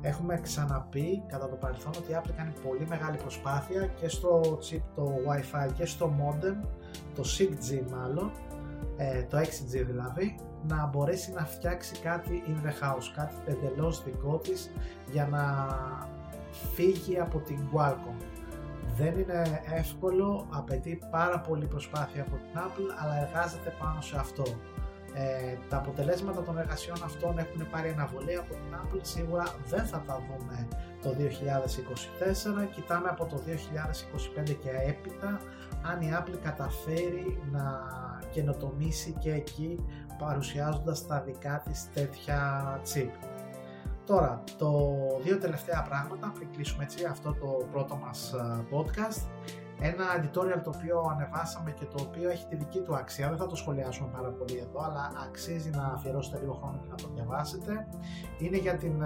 Έχουμε 0.00 0.40
ξαναπεί 0.40 1.22
κατά 1.26 1.48
το 1.48 1.56
παρελθόν 1.56 1.92
ότι 1.98 2.12
η 2.12 2.16
Apple 2.18 2.32
κάνει 2.36 2.52
πολύ 2.68 2.86
μεγάλη 2.88 3.16
προσπάθεια 3.16 3.86
και 3.86 4.08
στο 4.08 4.58
chip 4.70 4.82
το 4.94 5.14
Wi-Fi 5.28 5.72
και 5.74 5.86
στο 5.86 6.12
modem, 6.20 6.66
το 7.14 7.22
6G 7.38 7.82
μάλλον, 7.90 8.32
ε, 8.96 9.22
το 9.22 9.38
6G 9.38 9.84
δηλαδή, 9.86 10.36
να 10.68 10.86
μπορέσει 10.86 11.32
να 11.32 11.44
φτιάξει 11.44 11.98
κάτι 11.98 12.42
in 12.46 12.66
the 12.66 12.70
house, 12.70 13.04
κάτι 13.14 13.34
εντελώς 13.44 14.02
δικό 14.04 14.38
της 14.38 14.70
για 15.12 15.26
να 15.26 15.68
φύγει 16.74 17.18
από 17.20 17.38
την 17.38 17.58
Qualcomm. 17.72 18.22
Δεν 18.96 19.18
είναι 19.18 19.62
εύκολο, 19.74 20.46
απαιτεί 20.50 20.98
πάρα 21.10 21.40
πολύ 21.40 21.66
προσπάθεια 21.66 22.22
από 22.22 22.36
την 22.36 22.60
Apple, 22.60 23.02
αλλά 23.02 23.26
εργάζεται 23.26 23.74
πάνω 23.78 24.00
σε 24.00 24.16
αυτό. 24.18 24.44
Ε, 25.14 25.56
τα 25.68 25.76
αποτελέσματα 25.76 26.42
των 26.42 26.58
εργασιών 26.58 26.96
αυτών 27.04 27.38
έχουν 27.38 27.70
πάρει 27.70 27.88
αναβολή 27.88 28.36
από 28.36 28.54
την 28.54 28.78
Apple, 28.82 29.00
σίγουρα 29.02 29.44
δεν 29.68 29.84
θα 29.84 30.02
τα 30.06 30.22
δούμε 30.26 30.68
το 31.02 31.10
2024, 31.10 32.68
κοιτάμε 32.74 33.08
από 33.08 33.24
το 33.26 33.40
2025 33.46 34.54
και 34.62 34.70
έπειτα 34.86 35.40
αν 35.82 36.00
η 36.00 36.10
Apple 36.18 36.38
καταφέρει 36.42 37.42
να 37.50 37.82
καινοτομήσει 38.30 39.16
και 39.18 39.32
εκεί 39.32 39.84
παρουσιάζοντας 40.18 41.06
τα 41.06 41.20
δικά 41.20 41.62
της 41.64 41.88
τέτοια 41.94 42.62
chip. 42.82 43.10
Τώρα, 44.06 44.42
το 44.58 44.96
δύο 45.22 45.38
τελευταία 45.38 45.82
πράγματα 45.82 46.32
πριν 46.34 46.48
κλείσουμε 46.52 46.84
έτσι 46.84 47.04
αυτό 47.04 47.32
το 47.32 47.66
πρώτο 47.72 47.96
μας 47.96 48.32
ε, 48.32 48.64
podcast 48.70 49.28
ένα 49.84 50.04
editorial 50.18 50.60
το 50.62 50.72
οποίο 50.76 51.00
ανεβάσαμε 51.10 51.70
και 51.70 51.84
το 51.84 52.04
οποίο 52.08 52.30
έχει 52.30 52.46
τη 52.46 52.56
δική 52.56 52.80
του 52.80 52.94
αξία, 52.94 53.28
δεν 53.28 53.38
θα 53.38 53.46
το 53.46 53.56
σχολιάσουμε 53.56 54.08
πάρα 54.12 54.28
πολύ 54.28 54.58
εδώ, 54.58 54.84
αλλά 54.84 55.12
αξίζει 55.26 55.70
να 55.70 55.84
αφιερώσετε 55.84 56.38
λίγο 56.38 56.52
χρόνο 56.52 56.78
και 56.82 56.88
να 56.88 56.94
το 56.94 57.08
διαβάσετε. 57.14 57.88
Είναι 58.38 58.56
για 58.56 58.76
την 58.76 59.02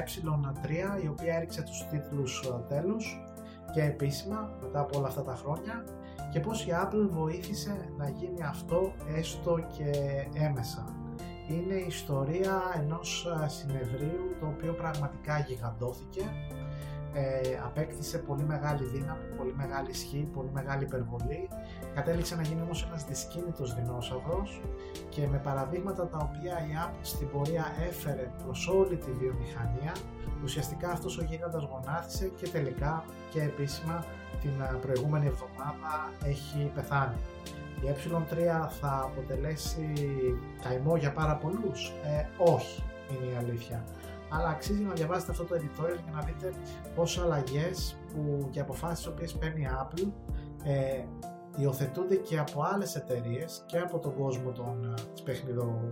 ε3, 0.00 1.02
η 1.02 1.08
οποία 1.08 1.34
έριξε 1.34 1.62
τους 1.62 1.86
τίτλους 1.90 2.42
ε, 2.46 2.74
τέλους 2.74 3.20
και 3.76 3.82
επίσημα 3.82 4.50
μετά 4.62 4.80
από 4.80 4.98
όλα 4.98 5.06
αυτά 5.06 5.22
τα 5.22 5.34
χρόνια 5.34 5.84
και 6.32 6.40
πώς 6.40 6.66
η 6.66 6.68
Apple 6.82 7.08
βοήθησε 7.08 7.90
να 7.96 8.08
γίνει 8.08 8.42
αυτό 8.42 8.92
έστω 9.16 9.58
και 9.76 9.90
έμεσα. 10.34 10.84
Είναι 11.48 11.74
η 11.74 11.86
ιστορία 11.86 12.62
ενός 12.76 13.26
ε, 13.44 13.48
συνεδρίου 13.48 14.36
το 14.40 14.46
οποίο 14.46 14.72
πραγματικά 14.72 15.38
γιγαντώθηκε 15.38 16.22
ε, 17.18 17.58
απέκτησε 17.64 18.18
πολύ 18.18 18.42
μεγάλη 18.42 18.84
δύναμη, 18.84 19.24
πολύ 19.36 19.54
μεγάλη 19.56 19.90
ισχύ, 19.90 20.28
πολύ 20.34 20.50
μεγάλη 20.52 20.82
υπερβολή. 20.82 21.48
Κατέληξε 21.94 22.36
να 22.36 22.42
γίνει 22.42 22.60
όμως 22.62 22.86
ένας 22.88 23.04
δυσκίνητος 23.04 23.74
δεινόσαυρος 23.74 24.60
και 25.08 25.26
με 25.26 25.38
παραδείγματα 25.38 26.06
τα 26.08 26.18
οποία 26.18 26.54
η 26.66 26.70
Apple 26.84 26.98
στην 27.02 27.30
πορεία 27.30 27.64
έφερε 27.88 28.30
προς 28.44 28.68
όλη 28.68 28.96
τη 28.96 29.10
βιομηχανία, 29.10 29.92
ουσιαστικά 30.44 30.90
αυτός 30.90 31.18
ο 31.18 31.22
γίγαντας 31.22 31.68
γονάτισε 31.70 32.28
και 32.36 32.48
τελικά 32.48 33.04
και 33.30 33.42
επίσημα 33.42 34.04
την 34.40 34.52
προηγούμενη 34.80 35.26
εβδομάδα 35.26 36.10
έχει 36.24 36.70
πεθάνει. 36.74 37.16
Η 37.80 37.88
ε3 37.88 38.68
θα 38.80 39.00
αποτελέσει 39.04 39.92
καημό 40.62 40.96
για 40.96 41.12
πάρα 41.12 41.36
πολλούς; 41.36 41.92
Ε, 42.04 42.26
όχι, 42.36 42.82
είναι 43.10 43.32
η 43.32 43.36
αλήθεια 43.36 43.84
αλλά 44.28 44.48
αξίζει 44.48 44.82
να 44.82 44.92
διαβάσετε 44.92 45.30
αυτό 45.30 45.44
το 45.44 45.54
editorial 45.54 45.98
για 46.04 46.12
να 46.14 46.20
δείτε 46.20 46.52
πόσο 46.94 47.22
αλλαγές 47.22 47.98
που 48.12 48.48
και 48.50 48.60
αποφάσεις 48.60 49.06
οποίες 49.06 49.34
παίρνει 49.34 49.60
η 49.60 49.68
Apple 49.82 50.10
ε, 50.64 51.04
υιοθετούνται 51.56 52.16
και 52.16 52.38
από 52.38 52.62
άλλες 52.62 52.96
εταιρείες 52.96 53.62
και 53.66 53.78
από 53.78 53.98
τον 53.98 54.14
κόσμο 54.14 54.50
των, 54.50 54.84
ε, 54.84 55.02
της, 55.12 55.22
παιχνιδο, 55.22 55.88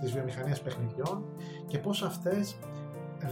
της 0.00 0.12
βιομηχανίας 0.12 0.62
παιχνιδιών 0.62 1.24
και 1.66 1.78
πώς 1.78 2.02
αυτές 2.02 2.56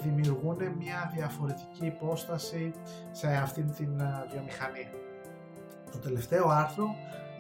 δημιουργούν 0.03 0.57
μια 0.79 1.13
διαφορετική 1.15 1.87
υπόσταση 1.87 2.73
σε 3.11 3.27
αυτήν 3.27 3.73
την 3.73 4.01
ε, 4.01 4.27
βιομηχανία. 4.33 4.91
Το 5.91 5.99
τελευταίο 5.99 6.49
άρθρο 6.49 6.87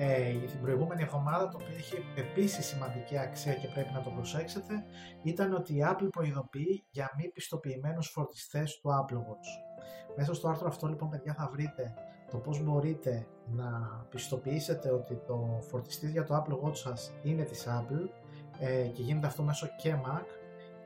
ε, 0.04 0.30
για 0.30 0.48
την 0.48 0.60
προηγούμενη 0.60 1.02
εβδομάδα, 1.02 1.48
το 1.48 1.58
οποίο 1.62 1.76
είχε 1.76 1.96
επίσης 2.16 2.66
σημαντική 2.66 3.18
αξία 3.18 3.54
και 3.54 3.68
πρέπει 3.68 3.92
να 3.92 4.00
το 4.00 4.10
προσέξετε, 4.10 4.84
ήταν 5.22 5.54
ότι 5.54 5.74
η 5.74 5.84
Apple 5.90 6.08
προειδοποιεί 6.10 6.84
για 6.90 7.10
μη 7.16 7.28
πιστοποιημένους 7.28 8.08
φορτιστές 8.08 8.80
του 8.80 8.90
Apple 8.90 9.16
Watch. 9.16 9.48
Μέσα 10.16 10.34
στο 10.34 10.48
άρθρο 10.48 10.68
αυτό 10.68 10.86
λοιπόν 10.86 11.08
παιδιά 11.08 11.34
θα 11.34 11.48
βρείτε 11.52 11.94
το 12.30 12.38
πώς 12.38 12.62
μπορείτε 12.62 13.26
να 13.46 13.70
πιστοποιήσετε 14.10 14.90
ότι 14.90 15.14
το 15.26 15.58
φορτιστή 15.68 16.10
για 16.10 16.24
το 16.24 16.44
Apple 16.44 16.68
Watch 16.68 16.76
σας 16.76 17.12
είναι 17.22 17.42
της 17.42 17.66
Apple 17.68 18.08
ε, 18.58 18.86
και 18.86 19.02
γίνεται 19.02 19.26
αυτό 19.26 19.42
μέσω 19.42 19.68
και 19.76 19.94
Mac 20.06 20.24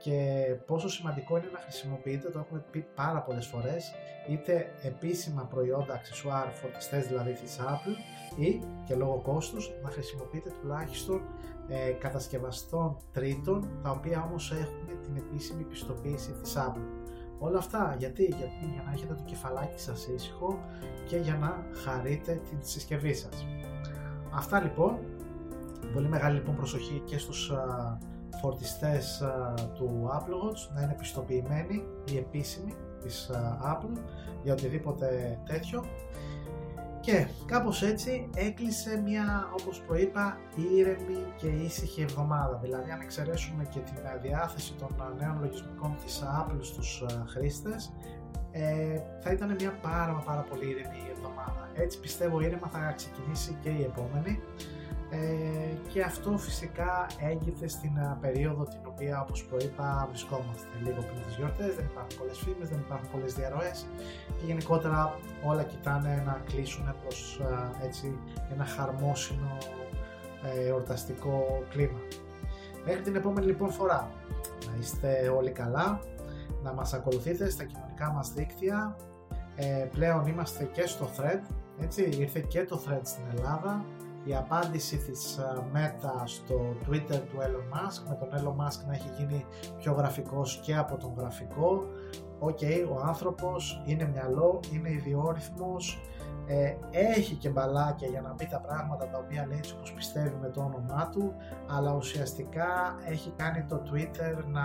και 0.07 0.57
πόσο 0.67 0.89
σημαντικό 0.89 1.37
είναι 1.37 1.51
να 1.53 1.59
χρησιμοποιείτε, 1.59 2.31
το 2.31 2.39
έχουμε 2.39 2.65
πει 2.71 2.87
πάρα 2.95 3.23
πολλές 3.23 3.47
φορές, 3.47 3.93
είτε 4.29 4.73
επίσημα 4.83 5.43
προϊόντα, 5.43 5.95
αξεσουάρ, 5.95 6.49
φορτιστές 6.51 7.07
δηλαδή 7.07 7.33
της 7.33 7.59
Apple 7.61 7.97
ή 8.37 8.61
και 8.85 8.95
λόγω 8.95 9.21
κόστους 9.23 9.71
να 9.83 9.91
χρησιμοποιείτε 9.91 10.51
τουλάχιστον 10.61 11.23
ε, 11.69 11.91
κατασκευαστών 11.91 12.97
τρίτων 13.13 13.69
τα 13.83 13.91
οποία 13.91 14.25
όμως 14.29 14.53
έχουν 14.53 15.03
την 15.03 15.17
επίσημη 15.17 15.63
πιστοποίηση 15.63 16.33
της 16.33 16.55
Apple. 16.57 16.87
Όλα 17.39 17.59
αυτά 17.59 17.95
γιατί, 17.99 18.25
γιατί 18.25 18.71
για 18.73 18.83
να 18.87 18.93
έχετε 18.93 19.15
το 19.15 19.23
κεφαλάκι 19.25 19.81
σας 19.81 20.07
ήσυχο 20.07 20.59
και 21.09 21.17
για 21.17 21.37
να 21.37 21.67
χαρείτε 21.85 22.41
την 22.49 22.59
συσκευή 22.61 23.15
σας. 23.15 23.47
Αυτά 24.35 24.61
λοιπόν, 24.61 24.99
πολύ 25.93 26.09
μεγάλη 26.09 26.35
λοιπόν 26.35 26.57
προσοχή 26.57 27.03
και 27.05 27.19
στους 27.19 27.53
φορτιστές 28.41 29.23
του 29.75 30.11
Apple 30.13 30.49
Watch 30.49 30.75
να 30.75 30.83
είναι 30.83 30.95
πιστοποιημένοι 30.99 31.83
ή 32.13 32.17
επίσημοι 32.17 32.75
της 33.03 33.31
Apple 33.63 34.01
για 34.43 34.53
οτιδήποτε 34.53 35.39
τέτοιο. 35.47 35.85
Και 37.01 37.27
κάπως 37.47 37.83
έτσι 37.83 38.31
έκλεισε 38.35 39.03
μια 39.05 39.49
όπως 39.61 39.81
προείπα 39.81 40.39
ήρεμη 40.77 41.33
και 41.37 41.47
ήσυχη 41.47 42.03
εβδομάδα. 42.03 42.59
Δηλαδή 42.63 42.91
αν 42.91 43.01
εξαιρέσουμε 43.01 43.65
και 43.65 43.79
την 43.79 43.95
διάθεση 44.23 44.75
των 44.75 45.15
νέων 45.19 45.39
λογισμικών 45.41 45.97
της 46.05 46.23
Apple 46.41 46.59
στους 46.61 47.05
χρήστες 47.27 47.93
ε, 48.51 49.01
θα 49.21 49.31
ήταν 49.33 49.55
μια 49.59 49.79
πάρα 49.83 50.23
πάρα 50.25 50.41
πολύ 50.41 50.69
ήρεμη 50.69 51.03
εβδομάδα. 51.11 51.69
Έτσι 51.75 52.01
πιστεύω 52.01 52.41
ήρεμα 52.41 52.69
θα 52.69 52.93
ξεκινήσει 52.97 53.57
και 53.61 53.69
η 53.69 53.83
επόμενη 53.83 54.41
ε, 55.17 55.77
και 55.89 56.03
αυτό 56.03 56.39
φυσικά 56.39 57.07
έγκυται 57.21 57.69
στην 57.69 57.93
περίοδο 58.21 58.65
την 58.65 58.81
οποία 58.87 59.21
όπως 59.21 59.45
προείπα 59.45 60.07
βρισκόμαστε. 60.09 60.67
Λίγο 60.83 61.01
πριν 61.03 61.23
τις 61.27 61.37
γιορτές, 61.37 61.75
δεν 61.75 61.85
υπάρχουν 61.85 62.19
πολλές 62.19 62.39
φήμες, 62.39 62.69
δεν 62.69 62.79
υπάρχουν 62.79 63.09
πολλές 63.11 63.35
διαρροές 63.35 63.87
και 64.27 64.45
γενικότερα 64.45 65.19
όλα 65.45 65.63
κοιτάνε 65.63 66.23
να 66.27 66.43
κλείσουν 66.47 66.95
προς 67.03 67.41
έτσι, 67.85 68.19
ένα 68.53 68.65
χαρμόσυνο 68.65 69.57
ε, 70.55 70.67
εορταστικό 70.69 71.63
κλίμα. 71.71 71.99
Μέχρι 72.85 73.03
την 73.03 73.17
επόμενη 73.17 73.47
λοιπόν 73.47 73.71
φορά. 73.71 74.11
Να 74.67 74.77
είστε 74.81 75.33
όλοι 75.37 75.51
καλά, 75.51 76.01
να 76.63 76.73
μας 76.73 76.93
ακολουθείτε 76.93 77.51
στα 77.51 77.65
κοινωνικά 77.65 78.11
μας 78.11 78.33
δίκτυα, 78.33 78.97
ε, 79.57 79.87
πλέον 79.93 80.27
είμαστε 80.27 80.65
και 80.65 80.87
στο 80.87 81.11
thread, 81.17 81.41
έτσι, 81.81 82.03
ήρθε 82.03 82.41
και 82.41 82.65
το 82.65 82.83
Threads 82.87 83.01
στην 83.03 83.23
Ελλάδα, 83.37 83.85
η 84.27 84.35
απάντηση 84.35 84.97
της 84.97 85.37
ε, 85.37 85.63
Meta 85.75 86.23
στο 86.25 86.77
Twitter 86.87 87.21
του 87.29 87.39
Elon 87.39 87.77
Musk 87.77 88.03
με 88.09 88.15
τον 88.15 88.29
Elon 88.33 88.65
Musk 88.65 88.87
να 88.87 88.95
έχει 88.95 89.09
γίνει 89.19 89.45
πιο 89.79 89.93
γραφικός 89.93 90.61
και 90.63 90.77
από 90.77 90.97
τον 90.97 91.15
γραφικό. 91.17 91.85
Οκ, 92.39 92.59
ο 92.91 93.01
άνθρωπος 93.05 93.83
είναι 93.85 94.09
μυαλό, 94.09 94.61
είναι 94.73 94.91
ιδιόρρυθμος 94.91 96.01
Ε, 96.49 96.77
έχει 96.91 97.35
και 97.35 97.49
μπαλάκια 97.49 98.09
για 98.09 98.21
να 98.21 98.31
πει 98.31 98.47
τα 98.47 98.61
πράγματα 98.61 99.09
τα 99.09 99.19
οποία 99.19 99.47
λέει 99.47 99.59
έτσι 99.59 99.75
όπως 99.77 99.93
πιστεύει 99.93 100.37
με 100.41 100.49
το 100.49 100.61
όνομά 100.61 101.09
του 101.13 101.35
αλλά 101.69 101.95
ουσιαστικά 101.95 102.97
έχει 103.05 103.33
κάνει 103.37 103.65
το 103.69 103.83
Twitter 103.91 104.45
να 104.47 104.63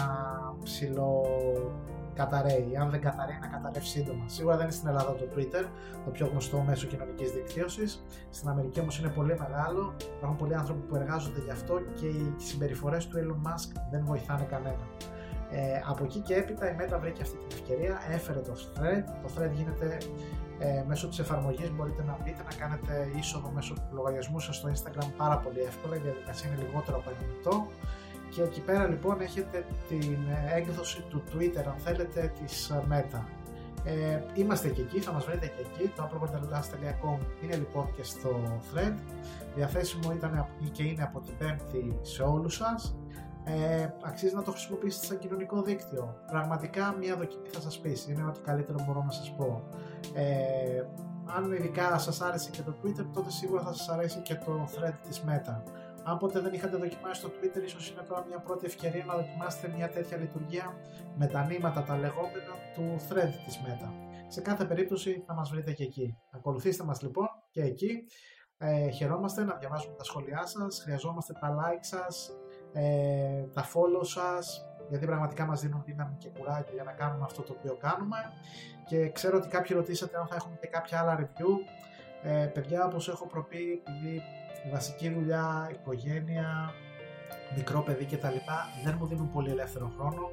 ψιλοκαταρρέει. 0.63 2.77
Αν 2.79 2.89
δεν 2.89 3.01
καταρρέει, 3.01 3.39
να 3.41 3.47
καταρρεύσει 3.47 3.91
σύντομα. 3.91 4.23
Σίγουρα 4.27 4.55
δεν 4.55 4.65
είναι 4.65 4.73
στην 4.73 4.87
Ελλάδα 4.87 5.15
το 5.15 5.25
Twitter, 5.35 5.65
το 6.05 6.11
πιο 6.11 6.27
γνωστό 6.27 6.61
μέσο 6.61 6.87
κοινωνικής 6.87 7.31
δικτύωσης. 7.31 8.03
Στην 8.29 8.49
Αμερική 8.49 8.79
όμως 8.79 8.99
είναι 8.99 9.09
πολύ 9.09 9.35
μεγάλο. 9.39 9.93
Υπάρχουν 10.17 10.37
πολλοί 10.37 10.55
άνθρωποι 10.55 10.81
που 10.87 10.95
εργάζονται 10.95 11.41
γι' 11.45 11.51
αυτό 11.51 11.79
και 11.93 12.05
οι 12.05 12.33
συμπεριφορές 12.37 13.07
του 13.07 13.17
Elon 13.17 13.47
Musk 13.47 13.69
δεν 13.91 14.05
βοηθάνε 14.05 14.43
κανένα. 14.43 14.87
Ε, 15.51 15.81
από 15.87 16.03
εκεί 16.03 16.19
και 16.19 16.33
έπειτα 16.33 16.71
η 16.71 16.75
Meta 16.79 16.97
βρήκε 16.99 17.21
αυτή 17.21 17.37
την 17.37 17.47
ευκαιρία, 17.51 18.01
έφερε 18.09 18.39
το 18.39 18.53
thread. 18.53 19.03
Το 19.23 19.29
thread 19.35 19.51
γίνεται 19.53 19.97
ε, 20.59 20.83
μέσω 20.87 21.07
της 21.07 21.19
εφαρμογής 21.19 21.71
μπορείτε 21.71 22.03
να 22.03 22.17
μπείτε 22.23 22.43
να 22.49 22.55
κάνετε 22.61 23.11
είσοδο 23.17 23.49
μέσω 23.49 23.73
του 23.73 23.95
λογαριασμού 23.95 24.39
σας 24.39 24.55
στο 24.55 24.69
Instagram 24.69 25.07
πάρα 25.17 25.37
πολύ 25.37 25.59
εύκολα, 25.59 25.95
η 25.95 25.99
διαδικασία 25.99 26.49
είναι 26.49 26.61
λιγότερο 26.65 26.97
από 26.97 27.09
ένα 27.09 27.27
λεπτό 27.31 27.67
και 28.31 28.41
εκεί 28.41 28.61
πέρα 28.61 28.87
λοιπόν 28.87 29.21
έχετε 29.21 29.65
την 29.87 30.17
έκδοση 30.55 31.05
του 31.09 31.23
Twitter 31.31 31.63
αν 31.67 31.75
θέλετε 31.77 32.31
της 32.39 32.69
ε, 32.69 32.83
Meta. 32.89 33.23
Ε, 33.83 34.19
είμαστε 34.33 34.69
και 34.69 34.81
εκεί, 34.81 34.99
θα 34.99 35.11
μας 35.11 35.25
βρείτε 35.25 35.45
και 35.45 35.61
εκεί, 35.61 35.91
το 35.95 36.09
appleworldlast.com 36.09 37.19
είναι 37.43 37.55
λοιπόν 37.55 37.93
και 37.95 38.03
στο 38.03 38.61
thread, 38.73 38.93
διαθέσιμο 39.55 40.11
ήταν 40.11 40.47
και 40.71 40.83
είναι 40.83 41.03
από 41.03 41.19
την 41.19 41.37
πέμπτη 41.37 41.97
σε 42.01 42.23
όλους 42.23 42.55
σας. 42.55 42.95
Ε, 43.43 43.87
αξίζει 44.03 44.35
να 44.35 44.43
το 44.43 44.51
χρησιμοποιήσετε 44.51 45.05
σαν 45.05 45.17
κοινωνικό 45.19 45.61
δίκτυο. 45.61 46.15
Πραγματικά 46.27 46.95
μια 46.99 47.15
δοκιμή 47.15 47.47
θα 47.47 47.61
σας 47.61 47.79
πείσει, 47.79 48.11
είναι 48.11 48.23
ό,τι 48.23 48.39
καλύτερο 48.39 48.83
μπορώ 48.85 49.03
να 49.03 49.11
σας 49.11 49.33
πω. 49.37 49.63
Ε, 50.13 50.83
αν 51.25 51.51
ειδικά 51.51 51.97
σας 51.97 52.21
άρεσε 52.21 52.49
και 52.49 52.61
το 52.61 52.75
Twitter, 52.83 53.05
τότε 53.13 53.31
σίγουρα 53.31 53.61
θα 53.61 53.73
σας 53.73 53.89
αρέσει 53.89 54.19
και 54.19 54.35
το 54.35 54.69
thread 54.75 54.93
της 55.07 55.23
Meta. 55.27 55.61
Αν 56.03 56.17
ποτέ 56.17 56.39
δεν 56.39 56.53
είχατε 56.53 56.77
δοκιμάσει 56.77 57.21
το 57.21 57.27
Twitter, 57.27 57.63
ίσως 57.63 57.89
είναι 57.89 58.01
τώρα 58.01 58.25
μια 58.27 58.39
πρώτη 58.39 58.65
ευκαιρία 58.65 59.05
να 59.05 59.15
δοκιμάσετε 59.15 59.67
μια 59.75 59.89
τέτοια 59.89 60.17
λειτουργία 60.17 60.73
με 61.15 61.27
τα 61.27 61.45
νήματα, 61.45 61.83
τα 61.83 61.97
λεγόμενα 61.97 62.53
του 62.73 62.95
thread 63.09 63.31
της 63.45 63.59
Meta. 63.65 63.89
Σε 64.27 64.41
κάθε 64.41 64.65
περίπτωση 64.65 65.23
θα 65.27 65.33
μας 65.33 65.49
βρείτε 65.49 65.71
και 65.71 65.83
εκεί. 65.83 66.17
Ακολουθήστε 66.31 66.83
μας 66.83 67.01
λοιπόν 67.01 67.27
και 67.51 67.61
εκεί. 67.61 68.03
Ε, 68.57 68.89
χαιρόμαστε 68.89 69.43
να 69.43 69.55
διαβάζουμε 69.55 69.95
τα 69.97 70.03
σχόλιά 70.03 70.45
σας, 70.45 70.81
χρειαζόμαστε 70.83 71.33
τα 71.33 71.55
like 71.57 71.79
σας, 71.81 72.31
ε, 72.73 73.43
τα 73.53 73.65
follow 73.65 74.05
σας, 74.05 74.65
γιατί 74.89 75.05
πραγματικά 75.05 75.45
μας 75.45 75.61
δίνουν 75.61 75.83
δύναμη 75.85 76.15
και 76.17 76.29
κουράγιο 76.29 76.73
για 76.73 76.83
να 76.83 76.91
κάνουμε 76.91 77.23
αυτό 77.23 77.41
το 77.41 77.55
οποίο 77.57 77.75
κάνουμε 77.75 78.17
και 78.87 79.09
ξέρω 79.09 79.37
ότι 79.37 79.47
κάποιοι 79.47 79.75
ρωτήσατε 79.75 80.17
αν 80.17 80.27
θα 80.27 80.35
έχουμε 80.35 80.55
και 80.61 80.67
κάποια 80.67 80.99
άλλα 80.99 81.19
review. 81.19 81.53
Ε, 82.23 82.45
παιδιά, 82.45 82.85
όπως 82.85 83.09
έχω 83.09 83.27
προπεί, 83.27 83.83
επειδή 83.85 84.21
βασική 84.69 85.09
δουλειά, 85.09 85.69
οικογένεια, 85.71 86.73
μικρό 87.55 87.81
παιδί 87.81 88.05
κτλ. 88.05 88.37
δεν 88.83 88.95
μου 88.99 89.05
δίνουν 89.05 89.29
πολύ 89.31 89.49
ελεύθερο 89.49 89.91
χρόνο. 89.97 90.29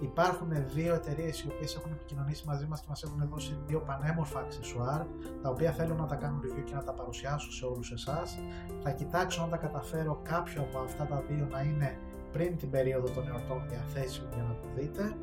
Υπάρχουν 0.00 0.48
δύο 0.74 0.94
εταιρείες 0.94 1.40
οι 1.40 1.48
οποίες 1.54 1.74
έχουν 1.76 1.92
επικοινωνήσει 1.92 2.46
μαζί 2.46 2.66
μας 2.66 2.80
και 2.80 2.86
μας 2.88 3.02
έχουν 3.02 3.28
δώσει 3.30 3.58
δύο 3.66 3.80
πανέμορφα 3.80 4.40
αξεσουάρ, 4.40 5.00
τα 5.42 5.48
οποία 5.48 5.72
θέλω 5.72 5.94
να 5.94 6.06
τα 6.06 6.14
κάνω 6.14 6.40
review 6.44 6.64
και 6.64 6.74
να 6.74 6.82
τα 6.82 6.92
παρουσιάσω 6.92 7.52
σε 7.52 7.64
όλους 7.64 7.92
εσάς. 7.92 8.38
Θα 8.82 8.90
κοιτάξω 8.90 9.42
αν 9.42 9.50
τα 9.50 9.56
καταφέρω 9.56 10.20
κάποιο 10.22 10.62
από 10.62 10.78
αυτά 10.78 11.06
τα 11.06 11.22
δύο 11.28 11.46
να 11.50 11.60
είναι 11.62 11.98
πριν 12.32 12.56
την 12.56 12.70
περίοδο 12.70 13.10
των 13.10 13.28
εορτών 13.28 13.62
διαθέσιμο 13.68 14.28
για 14.34 14.42
να 14.42 14.54
το 14.54 14.66
δείτε. 14.76 15.16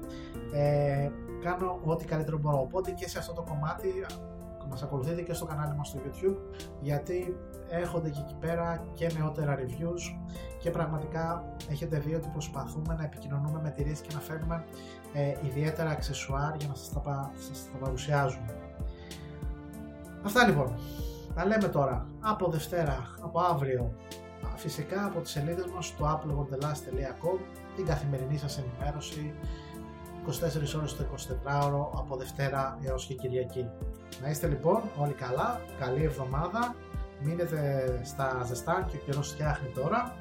Ε, 0.53 1.09
κάνω 1.41 1.79
ό,τι 1.83 2.05
καλύτερο 2.05 2.37
μπορώ. 2.37 2.59
Οπότε 2.59 2.91
και 2.91 3.09
σε 3.09 3.17
αυτό 3.17 3.33
το 3.33 3.41
κομμάτι 3.41 4.05
μας 4.69 4.83
ακολουθείτε 4.83 5.21
και 5.21 5.33
στο 5.33 5.45
κανάλι 5.45 5.75
μας 5.75 5.87
στο 5.87 5.99
YouTube 6.05 6.37
γιατί 6.81 7.37
έχονται 7.69 8.09
και 8.09 8.19
εκεί 8.19 8.35
πέρα 8.39 8.83
και 8.93 9.11
νεότερα 9.17 9.57
reviews 9.59 10.17
και 10.59 10.69
πραγματικά 10.69 11.55
έχετε 11.69 11.99
δει 11.99 12.13
ότι 12.13 12.27
προσπαθούμε 12.27 12.95
να 12.97 13.03
επικοινωνούμε 13.03 13.59
με 13.61 13.67
εταιρείε 13.67 13.93
και 13.93 14.13
να 14.13 14.19
φέρνουμε 14.19 14.65
ε, 15.13 15.33
ιδιαίτερα 15.45 15.89
αξεσουάρ 15.89 16.55
για 16.55 16.67
να 16.67 16.75
σας 16.75 16.93
τα, 16.93 17.31
σας 17.37 17.69
τα 17.71 17.77
παρουσιάζουμε. 17.77 18.55
Αυτά 20.25 20.47
λοιπόν. 20.47 20.75
Τα 21.35 21.45
λέμε 21.45 21.67
τώρα 21.67 22.05
από 22.19 22.49
Δευτέρα, 22.49 23.13
από 23.21 23.39
αύριο, 23.39 23.93
φυσικά 24.55 25.05
από 25.05 25.19
τις 25.19 25.31
σελίδες 25.31 25.65
μας 25.75 25.85
στο 25.85 26.05
appleworldlast.com 26.05 27.39
την 27.75 27.85
καθημερινή 27.85 28.37
σας 28.37 28.57
ενημέρωση 28.57 29.33
24 30.27 30.77
ώρες 30.77 30.95
το 30.95 31.03
24ωρο 31.03 31.99
από 31.99 32.15
Δευτέρα 32.15 32.77
έως 32.83 33.05
και 33.05 33.13
Κυριακή. 33.13 33.69
Να 34.21 34.29
είστε 34.29 34.47
λοιπόν 34.47 34.81
όλοι 34.97 35.13
καλά, 35.13 35.61
καλή 35.79 36.03
εβδομάδα, 36.03 36.75
μείνετε 37.23 38.01
στα 38.03 38.43
ζεστά 38.45 38.87
και 38.91 38.95
ο 38.97 38.99
καιρός 39.05 39.29
φτιάχνει 39.29 39.69
τώρα 39.75 40.15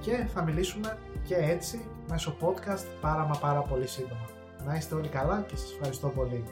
και 0.00 0.26
θα 0.34 0.42
μιλήσουμε 0.42 0.98
και 1.26 1.34
έτσι 1.34 1.84
μέσω 2.08 2.36
podcast 2.40 2.84
πάρα 3.00 3.24
μα 3.24 3.38
πάρα 3.38 3.60
πολύ 3.60 3.86
σύντομα. 3.86 4.28
Να 4.66 4.74
είστε 4.74 4.94
όλοι 4.94 5.08
καλά 5.08 5.44
και 5.48 5.56
σας 5.56 5.72
ευχαριστώ 5.72 6.08
πολύ. 6.08 6.44